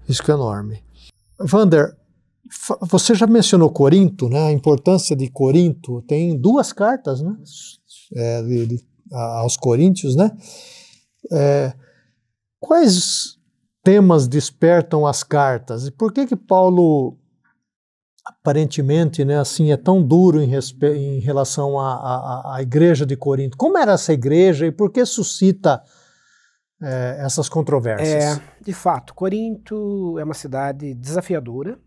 [0.08, 0.84] Risco enorme.
[1.38, 1.98] Vander,
[2.82, 4.48] você já mencionou Corinto, né?
[4.48, 6.02] A importância de Corinto.
[6.04, 7.36] Tem duas cartas, né?
[8.16, 10.32] É, de, de, aos Coríntios, né?
[11.32, 11.74] É,
[12.60, 13.38] quais
[13.84, 15.88] temas despertam as cartas?
[15.88, 17.18] E por que que Paulo
[18.24, 23.58] aparentemente, né, assim, é tão duro em, em relação à, à, igreja de Corinto?
[23.58, 25.82] Como era essa igreja e por que suscita
[26.82, 28.38] é, essas controvérsias?
[28.38, 31.78] É, de fato, Corinto é uma cidade desafiadora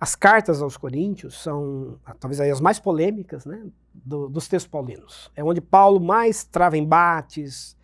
[0.00, 5.30] as cartas aos Coríntios são talvez as mais polêmicas né, do, dos textos paulinos.
[5.34, 7.76] É onde Paulo mais trava embates,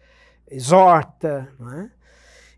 [0.49, 1.53] exorta.
[1.59, 1.91] Né?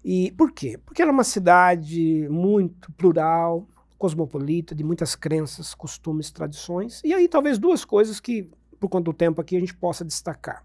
[0.04, 0.78] E por quê?
[0.84, 7.00] Porque era uma cidade muito plural, cosmopolita, de muitas crenças, costumes, tradições.
[7.02, 10.64] E aí talvez duas coisas que, por conta do tempo aqui, a gente possa destacar.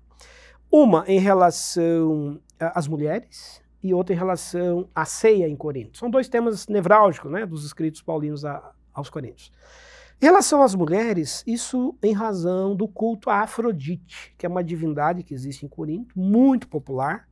[0.70, 5.98] Uma em relação às mulheres e outra em relação à ceia em Corinto.
[5.98, 9.52] São dois temas nevrálgicos né, dos escritos paulinos a, aos Coríntios.
[10.22, 15.24] Em relação às mulheres, isso em razão do culto a Afrodite, que é uma divindade
[15.24, 17.28] que existe em Corinto, muito popular,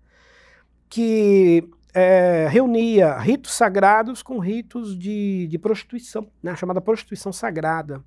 [0.89, 8.03] que é, reunia ritos sagrados com ritos de, de prostituição, né, chamada prostituição sagrada.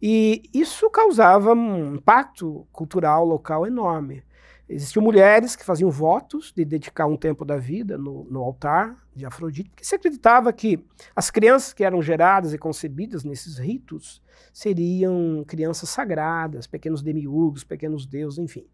[0.00, 4.22] E isso causava um impacto cultural local enorme.
[4.66, 9.26] Existiam mulheres que faziam votos de dedicar um tempo da vida no, no altar de
[9.26, 10.82] Afrodite, porque se acreditava que
[11.14, 18.06] as crianças que eram geradas e concebidas nesses ritos seriam crianças sagradas, pequenos demiurgos, pequenos
[18.06, 18.66] deuses, enfim.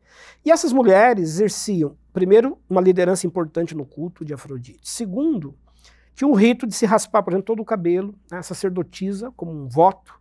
[0.45, 4.88] E essas mulheres exerciam, primeiro, uma liderança importante no culto de Afrodite.
[4.88, 5.57] Segundo,
[6.14, 9.51] tinha um rito de se raspar, por exemplo, todo o cabelo, né, a sacerdotisa, como
[9.51, 10.19] um voto,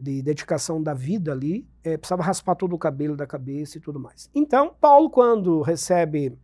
[0.00, 3.98] de dedicação da vida ali, é, precisava raspar todo o cabelo da cabeça e tudo
[3.98, 4.30] mais.
[4.34, 6.38] Então, Paulo, quando recebe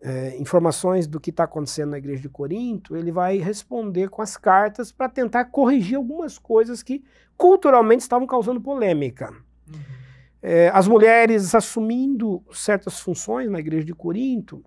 [0.00, 4.36] é, informações do que está acontecendo na igreja de Corinto, ele vai responder com as
[4.36, 7.04] cartas para tentar corrigir algumas coisas que
[7.36, 9.30] culturalmente estavam causando polêmica.
[9.68, 9.78] Uhum.
[10.42, 14.64] É, as mulheres assumindo certas funções na igreja de Corinto,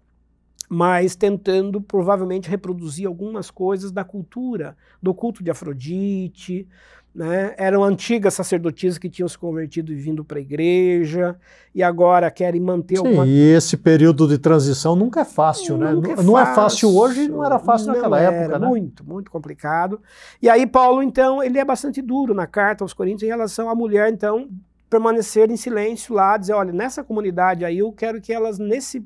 [0.74, 6.68] mas tentando provavelmente reproduzir algumas coisas da cultura, do culto de Afrodite,
[7.14, 7.54] né?
[7.60, 11.38] Eram antigas sacerdotisas que tinham se convertido e vindo para a igreja,
[11.76, 13.28] e agora querem manter Sim, alguma...
[13.28, 15.92] e esse período de transição nunca é fácil, né?
[15.92, 16.14] nunca né?
[16.14, 18.68] É não fácil, é fácil hoje, não era fácil não naquela era, época, né?
[18.68, 20.02] Muito, muito complicado.
[20.42, 23.76] E aí Paulo, então, ele é bastante duro na carta aos Coríntios em relação à
[23.76, 24.50] mulher, então,
[24.90, 29.06] permanecer em silêncio lá, dizer, olha, nessa comunidade aí eu quero que elas, nesse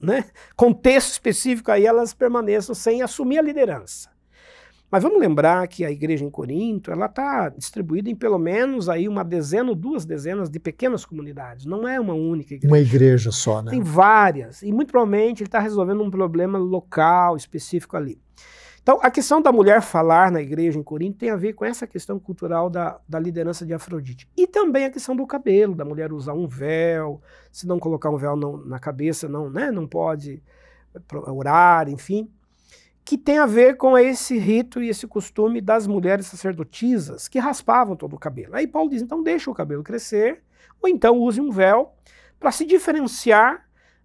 [0.00, 0.24] né,
[0.56, 4.14] contexto específico aí, elas permaneçam sem assumir a liderança.
[4.90, 9.08] Mas vamos lembrar que a igreja em Corinto, ela está distribuída em pelo menos aí
[9.08, 11.66] uma dezena ou duas dezenas de pequenas comunidades.
[11.66, 12.72] Não é uma única igreja.
[12.72, 13.72] Uma igreja só, né?
[13.72, 14.62] Tem várias.
[14.62, 18.22] E muito provavelmente ele está resolvendo um problema local, específico ali.
[18.84, 21.86] Então, a questão da mulher falar na igreja em Corinto tem a ver com essa
[21.86, 24.28] questão cultural da, da liderança de Afrodite.
[24.36, 27.18] E também a questão do cabelo, da mulher usar um véu,
[27.50, 30.42] se não colocar um véu não, na cabeça, não, né, não pode
[31.26, 32.30] orar, enfim
[33.04, 37.94] que tem a ver com esse rito e esse costume das mulheres sacerdotisas que raspavam
[37.94, 38.56] todo o cabelo.
[38.56, 40.42] Aí Paulo diz: então deixa o cabelo crescer,
[40.80, 41.92] ou então use um véu
[42.40, 43.63] para se diferenciar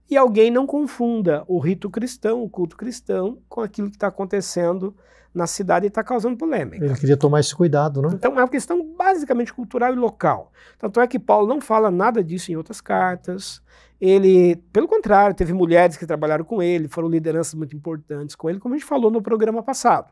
[0.09, 4.95] e alguém não confunda o rito cristão, o culto cristão, com aquilo que está acontecendo
[5.33, 6.83] na cidade e está causando polêmica.
[6.83, 8.09] Ele queria tomar esse cuidado, né?
[8.13, 10.51] Então é uma questão basicamente cultural e local.
[10.77, 13.61] Tanto é que Paulo não fala nada disso em outras cartas.
[14.01, 18.59] Ele, pelo contrário, teve mulheres que trabalharam com ele, foram lideranças muito importantes com ele,
[18.59, 20.11] como a gente falou no programa passado.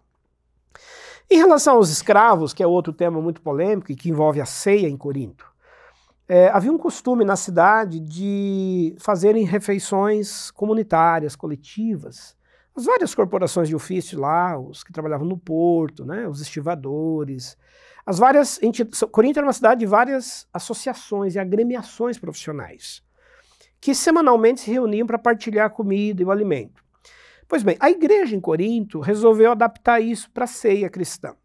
[1.29, 4.87] Em relação aos escravos, que é outro tema muito polêmico e que envolve a ceia
[4.87, 5.45] em Corinto,
[6.27, 12.35] é, havia um costume na cidade de fazerem refeições comunitárias, coletivas.
[12.75, 17.57] As várias corporações de ofício lá, os que trabalhavam no porto, né, os estivadores,
[18.05, 18.59] as várias.
[19.11, 23.01] Corinto era uma cidade de várias associações e agremiações profissionais
[23.79, 26.83] que semanalmente se reuniam para partilhar a comida e o alimento.
[27.47, 31.35] Pois bem, a igreja em Corinto resolveu adaptar isso para a ceia cristã.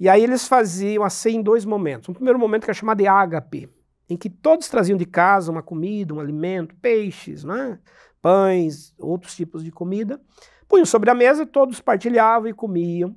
[0.00, 2.08] E aí eles faziam a ceia em dois momentos.
[2.08, 3.70] Um primeiro momento que é chamado de ágape,
[4.08, 7.78] em que todos traziam de casa uma comida, um alimento, peixes, né?
[8.20, 10.20] pães, outros tipos de comida.
[10.68, 13.16] Punham sobre a mesa, todos partilhavam e comiam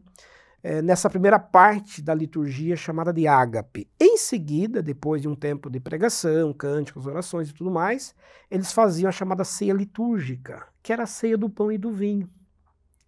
[0.65, 3.87] é, nessa primeira parte da liturgia chamada de ágape.
[4.01, 8.15] Em seguida, depois de um tempo de pregação, cânticos, orações e tudo mais,
[8.49, 12.27] eles faziam a chamada ceia litúrgica, que era a ceia do pão e do vinho,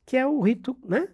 [0.05, 1.09] que é o rito, né?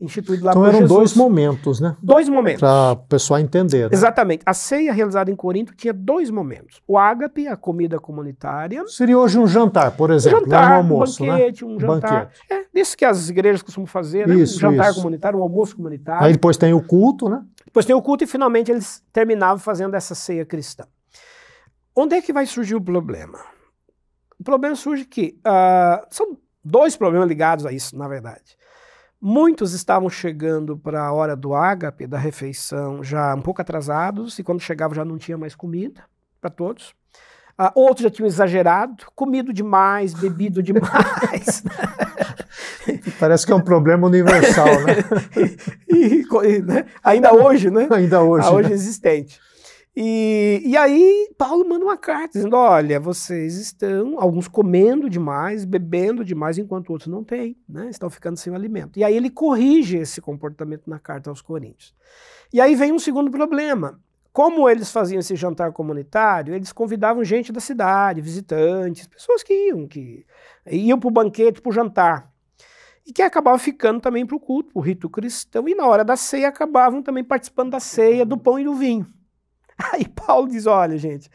[0.00, 0.96] Instituído lá então por eram Jesus.
[0.96, 1.96] dois momentos, né?
[2.02, 2.60] Dois momentos.
[2.60, 3.84] Para o pessoal entender.
[3.84, 3.88] Né?
[3.92, 4.42] Exatamente.
[4.44, 6.82] A ceia realizada em Corinto tinha dois momentos.
[6.86, 8.86] O ágape, a comida comunitária.
[8.86, 11.70] Seria hoje um jantar, por exemplo, jantar, um almoço, um banquete, né?
[11.70, 12.24] um jantar.
[12.26, 12.40] Banquete.
[12.50, 14.34] É, isso que as igrejas costumam fazer, né?
[14.34, 15.00] Isso, um jantar isso.
[15.00, 16.26] comunitário, um almoço comunitário.
[16.26, 17.42] Aí depois tem o culto, né?
[17.64, 20.84] Depois tem o culto e finalmente eles terminavam fazendo essa ceia cristã.
[21.94, 23.38] Onde é que vai surgir o problema?
[24.38, 28.56] O problema surge que ah, são dois problemas ligados a isso, na verdade.
[29.20, 34.42] Muitos estavam chegando para a hora do ágape, da refeição, já um pouco atrasados, e
[34.42, 36.04] quando chegavam já não tinha mais comida
[36.40, 36.94] para todos.
[37.58, 41.64] Ah, outros já tinham exagerado, comido demais, bebido demais.
[43.18, 44.96] Parece que é um problema universal, né?
[45.88, 46.84] e, e, né?
[47.02, 47.88] Ainda hoje, né?
[47.90, 48.46] Ainda hoje.
[48.46, 48.74] Ah, hoje né?
[48.74, 49.40] existente.
[49.98, 56.22] E, e aí Paulo manda uma carta dizendo: olha, vocês estão, alguns comendo demais, bebendo
[56.22, 57.88] demais, enquanto outros não têm, né?
[57.88, 58.98] Estão ficando sem o alimento.
[58.98, 61.94] E aí ele corrige esse comportamento na carta aos Coríntios.
[62.52, 63.98] E aí vem um segundo problema.
[64.34, 69.88] Como eles faziam esse jantar comunitário, eles convidavam gente da cidade, visitantes, pessoas que iam,
[69.88, 70.26] que
[70.70, 72.30] iam para o banquete, para o jantar.
[73.06, 76.04] E que acabavam ficando também para o culto, para o rito cristão, e na hora
[76.04, 79.06] da ceia acabavam também participando da ceia, do pão e do vinho.
[79.92, 81.30] Aí Paulo diz: olha, gente,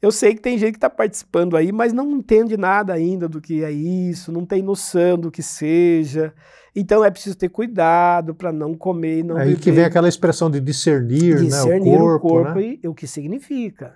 [0.00, 3.40] eu sei que tem gente que está participando aí, mas não entende nada ainda do
[3.40, 6.32] que é isso, não tem noção do que seja.
[6.74, 9.60] Então é preciso ter cuidado para não comer e não Aí beber.
[9.60, 12.02] que vem aquela expressão de discernir, discernir né?
[12.02, 12.26] o corpo.
[12.26, 12.78] o corpo né?
[12.82, 13.94] e o que significa.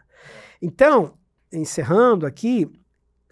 [0.61, 1.13] Então,
[1.53, 2.69] encerrando aqui,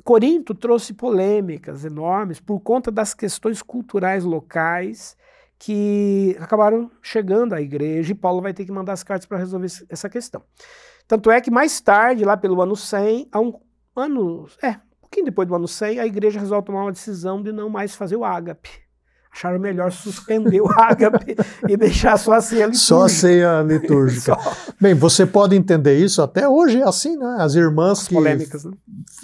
[0.05, 5.17] Corinto trouxe polêmicas enormes por conta das questões culturais locais
[5.65, 9.69] que acabaram chegando à igreja e Paulo vai ter que mandar as cartas para resolver
[9.89, 10.43] essa questão.
[11.07, 13.53] Tanto é que mais tarde, lá pelo ano 100, a um
[13.95, 17.53] ano, é, um pouquinho depois do ano 100, a igreja resolve tomar uma decisão de
[17.53, 18.71] não mais fazer o ágape.
[19.35, 21.35] Acharam melhor suspender o ágape
[21.67, 22.85] e deixar só a ceia litúrgica.
[22.87, 24.37] Só a ceia litúrgica.
[24.79, 27.37] Bem, você pode entender isso, até hoje é assim, né?
[27.41, 28.73] As irmãs As que polêmicas, né?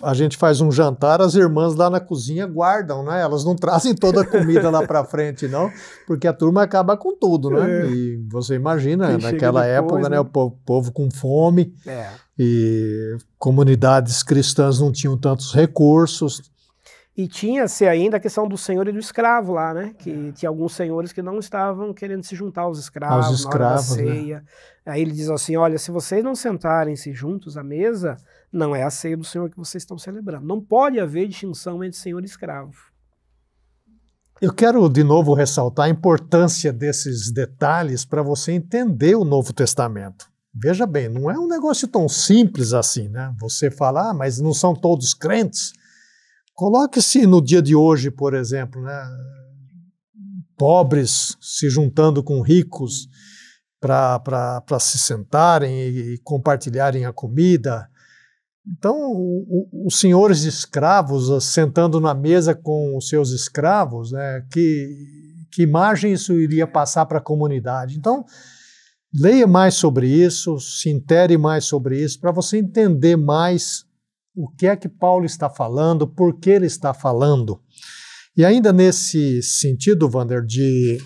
[0.02, 3.20] a gente faz um jantar, as irmãs lá na cozinha guardam, né?
[3.20, 5.70] Elas não trazem toda a comida lá para frente, não,
[6.06, 7.82] porque a turma acaba com tudo, né?
[7.82, 7.86] É.
[7.90, 10.08] E você imagina, Quem naquela depois, época, né?
[10.16, 10.20] né?
[10.20, 12.06] O povo, povo com fome É.
[12.38, 16.40] e comunidades cristãs não tinham tantos recursos.
[17.18, 19.92] E tinha-se ainda a questão do senhor e do escravo lá, né?
[19.98, 23.96] Que tinha alguns senhores que não estavam querendo se juntar aos escravos, Aos na escravos,
[23.96, 24.04] né?
[24.04, 24.44] ceia.
[24.86, 28.16] Aí ele diz assim: olha, se vocês não sentarem-se juntos à mesa,
[28.52, 30.46] não é a ceia do Senhor que vocês estão celebrando.
[30.46, 32.72] Não pode haver distinção entre senhor e escravo.
[34.40, 40.30] Eu quero de novo ressaltar a importância desses detalhes para você entender o Novo Testamento.
[40.54, 43.34] Veja bem, não é um negócio tão simples assim, né?
[43.40, 45.72] Você fala, ah, mas não são todos crentes.
[46.58, 49.00] Coloque-se no dia de hoje, por exemplo, né?
[50.56, 53.08] pobres se juntando com ricos
[53.80, 57.88] para se sentarem e, e compartilharem a comida.
[58.66, 59.14] Então,
[59.86, 66.12] os senhores escravos ah, sentando na mesa com os seus escravos, né, que, que imagem
[66.12, 67.96] isso iria passar para a comunidade?
[67.96, 68.24] Então,
[69.14, 73.86] leia mais sobre isso, se intere mais sobre isso, para você entender mais
[74.38, 77.60] o que é que Paulo está falando, por que ele está falando.
[78.36, 80.98] E ainda nesse sentido, Wander, de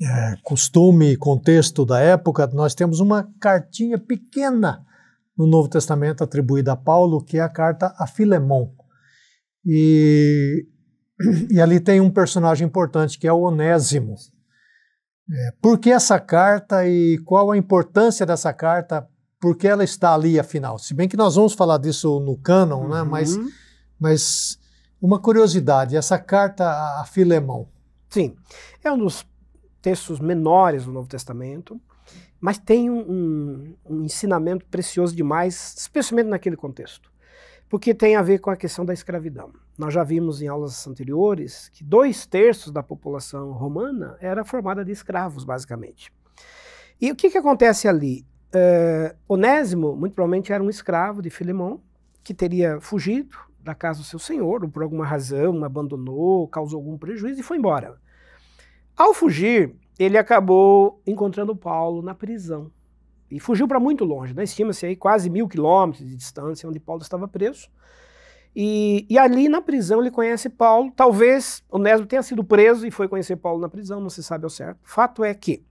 [0.00, 4.82] é, costume e contexto da época, nós temos uma cartinha pequena
[5.36, 8.70] no Novo Testamento atribuída a Paulo, que é a carta a Filemon.
[9.66, 10.66] E,
[11.50, 14.14] e ali tem um personagem importante, que é o Onésimo.
[15.30, 19.06] É, por que essa carta e qual a importância dessa carta?
[19.44, 20.78] Por que ela está ali, afinal?
[20.78, 23.02] Se bem que nós vamos falar disso no cânon, né?
[23.02, 23.50] mas, Uhum.
[24.00, 24.58] mas
[24.98, 26.66] uma curiosidade, essa carta
[26.98, 27.66] a Filemon.
[28.08, 28.34] Sim,
[28.82, 29.26] é um dos
[29.82, 31.78] textos menores do Novo Testamento.
[32.40, 37.12] Mas tem um, um, um ensinamento precioso demais, especialmente naquele contexto,
[37.68, 39.52] porque tem a ver com a questão da escravidão.
[39.76, 44.92] Nós já vimos em aulas anteriores que dois terços da população romana era formada de
[44.92, 46.10] escravos, basicamente.
[46.98, 48.24] E o que, que acontece ali?
[48.54, 51.80] Uh, Onésimo, muito provavelmente, era um escravo de Filemão,
[52.22, 56.96] que teria fugido da casa do seu senhor, ou por alguma razão abandonou, causou algum
[56.96, 57.96] prejuízo e foi embora.
[58.96, 62.70] Ao fugir, ele acabou encontrando Paulo na prisão.
[63.30, 64.44] E fugiu para muito longe, né?
[64.44, 67.68] estima-se aí quase mil quilômetros de distância onde Paulo estava preso.
[68.54, 70.92] E, e, ali na prisão ele conhece Paulo.
[70.94, 74.50] Talvez Onésimo tenha sido preso e foi conhecer Paulo na prisão, não se sabe ao
[74.50, 74.78] certo.
[74.84, 75.64] Fato é que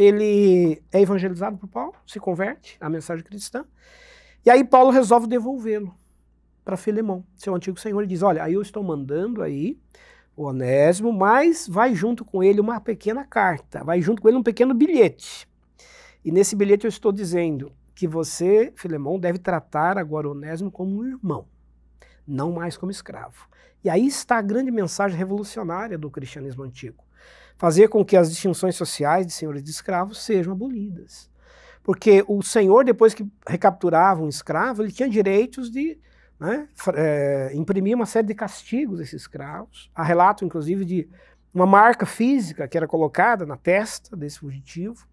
[0.00, 3.66] ele é evangelizado por Paulo, se converte à mensagem cristã.
[4.42, 5.94] E aí Paulo resolve devolvê-lo
[6.64, 9.78] para Filemão, seu antigo senhor, e diz: Olha, aí eu estou mandando aí
[10.34, 14.42] o Onésimo, mas vai junto com ele uma pequena carta, vai junto com ele um
[14.42, 15.46] pequeno bilhete.
[16.24, 20.98] E nesse bilhete eu estou dizendo que você, Filemão, deve tratar agora o Onésimo como
[20.98, 21.46] um irmão,
[22.26, 23.46] não mais como escravo.
[23.84, 27.04] E aí está a grande mensagem revolucionária do cristianismo antigo.
[27.60, 31.28] Fazer com que as distinções sociais de senhores de escravos sejam abolidas.
[31.82, 35.98] Porque o senhor, depois que recapturava um escravo, ele tinha direitos de
[36.38, 39.90] né, é, imprimir uma série de castigos a esses escravos.
[39.94, 41.06] Há relato, inclusive, de
[41.52, 45.06] uma marca física que era colocada na testa desse fugitivo.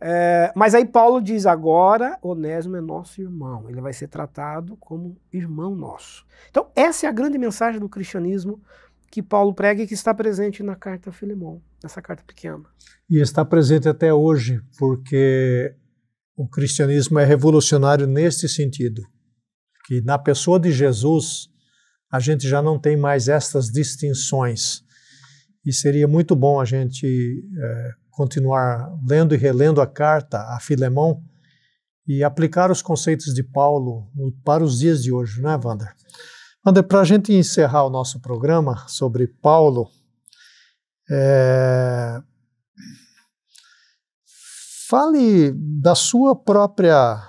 [0.00, 5.18] É, mas aí Paulo diz agora, Onésimo é nosso irmão, ele vai ser tratado como
[5.30, 6.26] irmão nosso.
[6.48, 8.62] Então essa é a grande mensagem do cristianismo
[9.10, 12.64] que Paulo prega e que está presente na carta a Filemão, nessa carta pequena.
[13.08, 15.74] E está presente até hoje, porque
[16.36, 19.02] o cristianismo é revolucionário neste sentido
[19.86, 21.48] que na pessoa de Jesus
[22.12, 24.82] a gente já não tem mais estas distinções.
[25.64, 31.22] E seria muito bom a gente é, continuar lendo e relendo a carta a Filemão
[32.06, 34.08] e aplicar os conceitos de Paulo
[34.44, 35.94] para os dias de hoje, não é, Wander?
[36.66, 39.88] Wander, para a gente encerrar o nosso programa sobre Paulo,
[41.08, 42.20] é...
[44.88, 47.22] fale da sua própria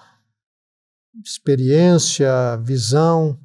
[1.24, 3.40] experiência, visão.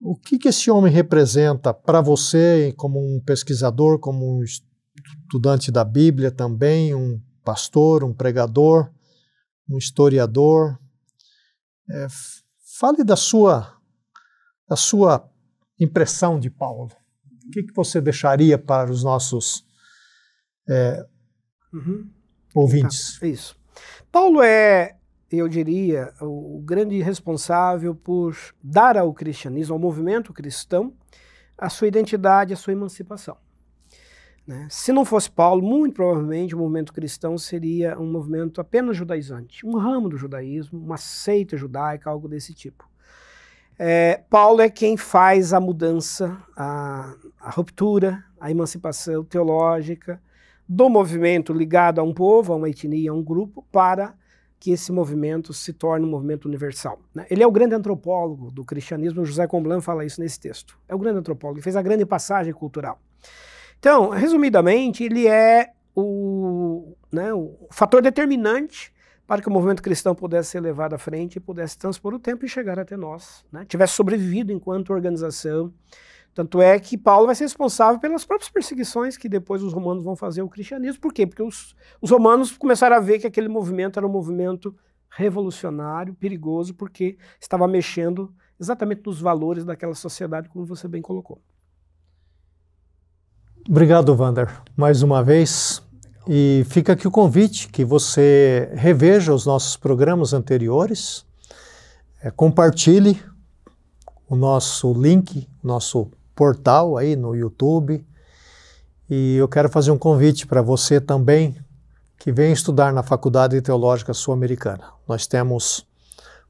[0.00, 5.84] O que, que esse homem representa para você, como um pesquisador, como um estudante da
[5.84, 8.90] Bíblia também, um pastor, um pregador,
[9.70, 10.76] um historiador?
[11.88, 12.08] É,
[12.80, 13.80] fale da sua,
[14.72, 15.28] da sua
[15.78, 16.90] impressão de Paulo.
[17.46, 19.66] O que, que você deixaria para os nossos
[20.66, 21.06] é,
[21.74, 22.08] uhum.
[22.54, 23.18] ouvintes?
[23.20, 23.54] Tá, isso.
[24.10, 24.96] Paulo é
[25.30, 30.94] eu diria, o grande responsável por dar ao cristianismo, ao movimento cristão,
[31.56, 33.38] a sua identidade, a sua emancipação.
[34.46, 34.66] Né?
[34.70, 39.78] Se não fosse Paulo, muito provavelmente o movimento cristão seria um movimento apenas judaizante, um
[39.78, 42.91] ramo do judaísmo, uma seita judaica, algo desse tipo.
[43.78, 50.20] É, Paulo é quem faz a mudança, a, a ruptura, a emancipação teológica
[50.68, 54.14] do movimento ligado a um povo, a uma etnia, a um grupo, para
[54.58, 57.00] que esse movimento se torne um movimento universal.
[57.12, 57.26] Né?
[57.28, 60.78] Ele é o grande antropólogo do cristianismo, José Comblan fala isso nesse texto.
[60.88, 63.00] É o grande antropólogo, ele fez a grande passagem cultural.
[63.80, 68.92] Então, resumidamente, ele é o, né, o fator determinante
[69.26, 72.44] para que o movimento cristão pudesse ser levado à frente e pudesse transpor o tempo
[72.44, 73.64] e chegar até nós, né?
[73.64, 75.72] tivesse sobrevivido enquanto organização,
[76.34, 80.16] tanto é que Paulo vai ser responsável pelas próprias perseguições que depois os romanos vão
[80.16, 81.00] fazer ao cristianismo.
[81.00, 81.26] Por quê?
[81.26, 84.74] Porque os, os romanos começaram a ver que aquele movimento era um movimento
[85.10, 91.38] revolucionário, perigoso, porque estava mexendo exatamente nos valores daquela sociedade, como você bem colocou.
[93.68, 95.82] Obrigado, Vander, mais uma vez.
[96.28, 101.24] E fica aqui o convite que você reveja os nossos programas anteriores,
[102.22, 103.20] é, compartilhe
[104.28, 108.06] o nosso link, nosso portal aí no YouTube.
[109.10, 111.56] E eu quero fazer um convite para você também
[112.18, 114.84] que vem estudar na Faculdade Teológica Sul-Americana.
[115.08, 115.84] Nós temos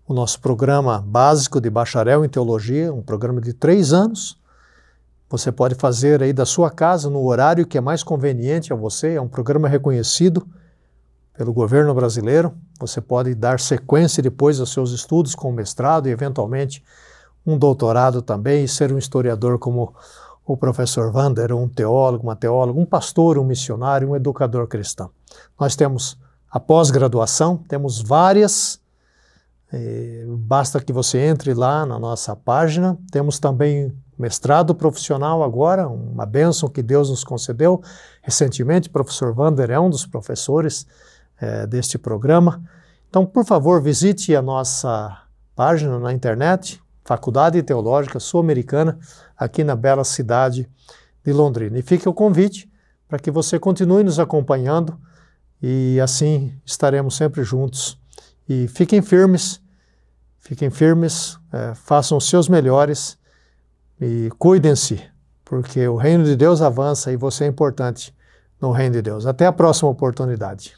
[0.06, 4.36] o nosso programa básico de bacharel em teologia, um programa de três anos.
[5.32, 9.14] Você pode fazer aí da sua casa no horário que é mais conveniente a você.
[9.14, 10.46] É um programa reconhecido
[11.32, 12.52] pelo governo brasileiro.
[12.78, 16.84] Você pode dar sequência depois aos seus estudos com mestrado e eventualmente
[17.46, 19.94] um doutorado também e ser um historiador como
[20.44, 25.08] o professor Wander, um teólogo, uma teóloga, um pastor, um missionário, um educador cristão.
[25.58, 26.18] Nós temos
[26.50, 28.78] a pós-graduação, temos várias,
[29.72, 32.98] eh, basta que você entre lá na nossa página.
[33.10, 37.82] Temos também mestrado profissional agora, uma bênção que Deus nos concedeu.
[38.22, 40.86] Recentemente, o professor Vander é um dos professores
[41.40, 42.62] é, deste programa.
[43.10, 45.22] Então, por favor, visite a nossa
[45.56, 48.96] página na internet, Faculdade Teológica Sul-Americana,
[49.36, 50.70] aqui na bela cidade
[51.24, 51.76] de Londrina.
[51.76, 52.70] E fique o convite
[53.08, 54.96] para que você continue nos acompanhando
[55.60, 57.98] e assim estaremos sempre juntos.
[58.48, 59.60] E fiquem firmes,
[60.38, 63.20] fiquem firmes, é, façam os seus melhores
[64.02, 65.00] e cuidem-se,
[65.44, 68.14] porque o reino de Deus avança e você é importante
[68.60, 69.26] no reino de Deus.
[69.26, 70.74] Até a próxima oportunidade.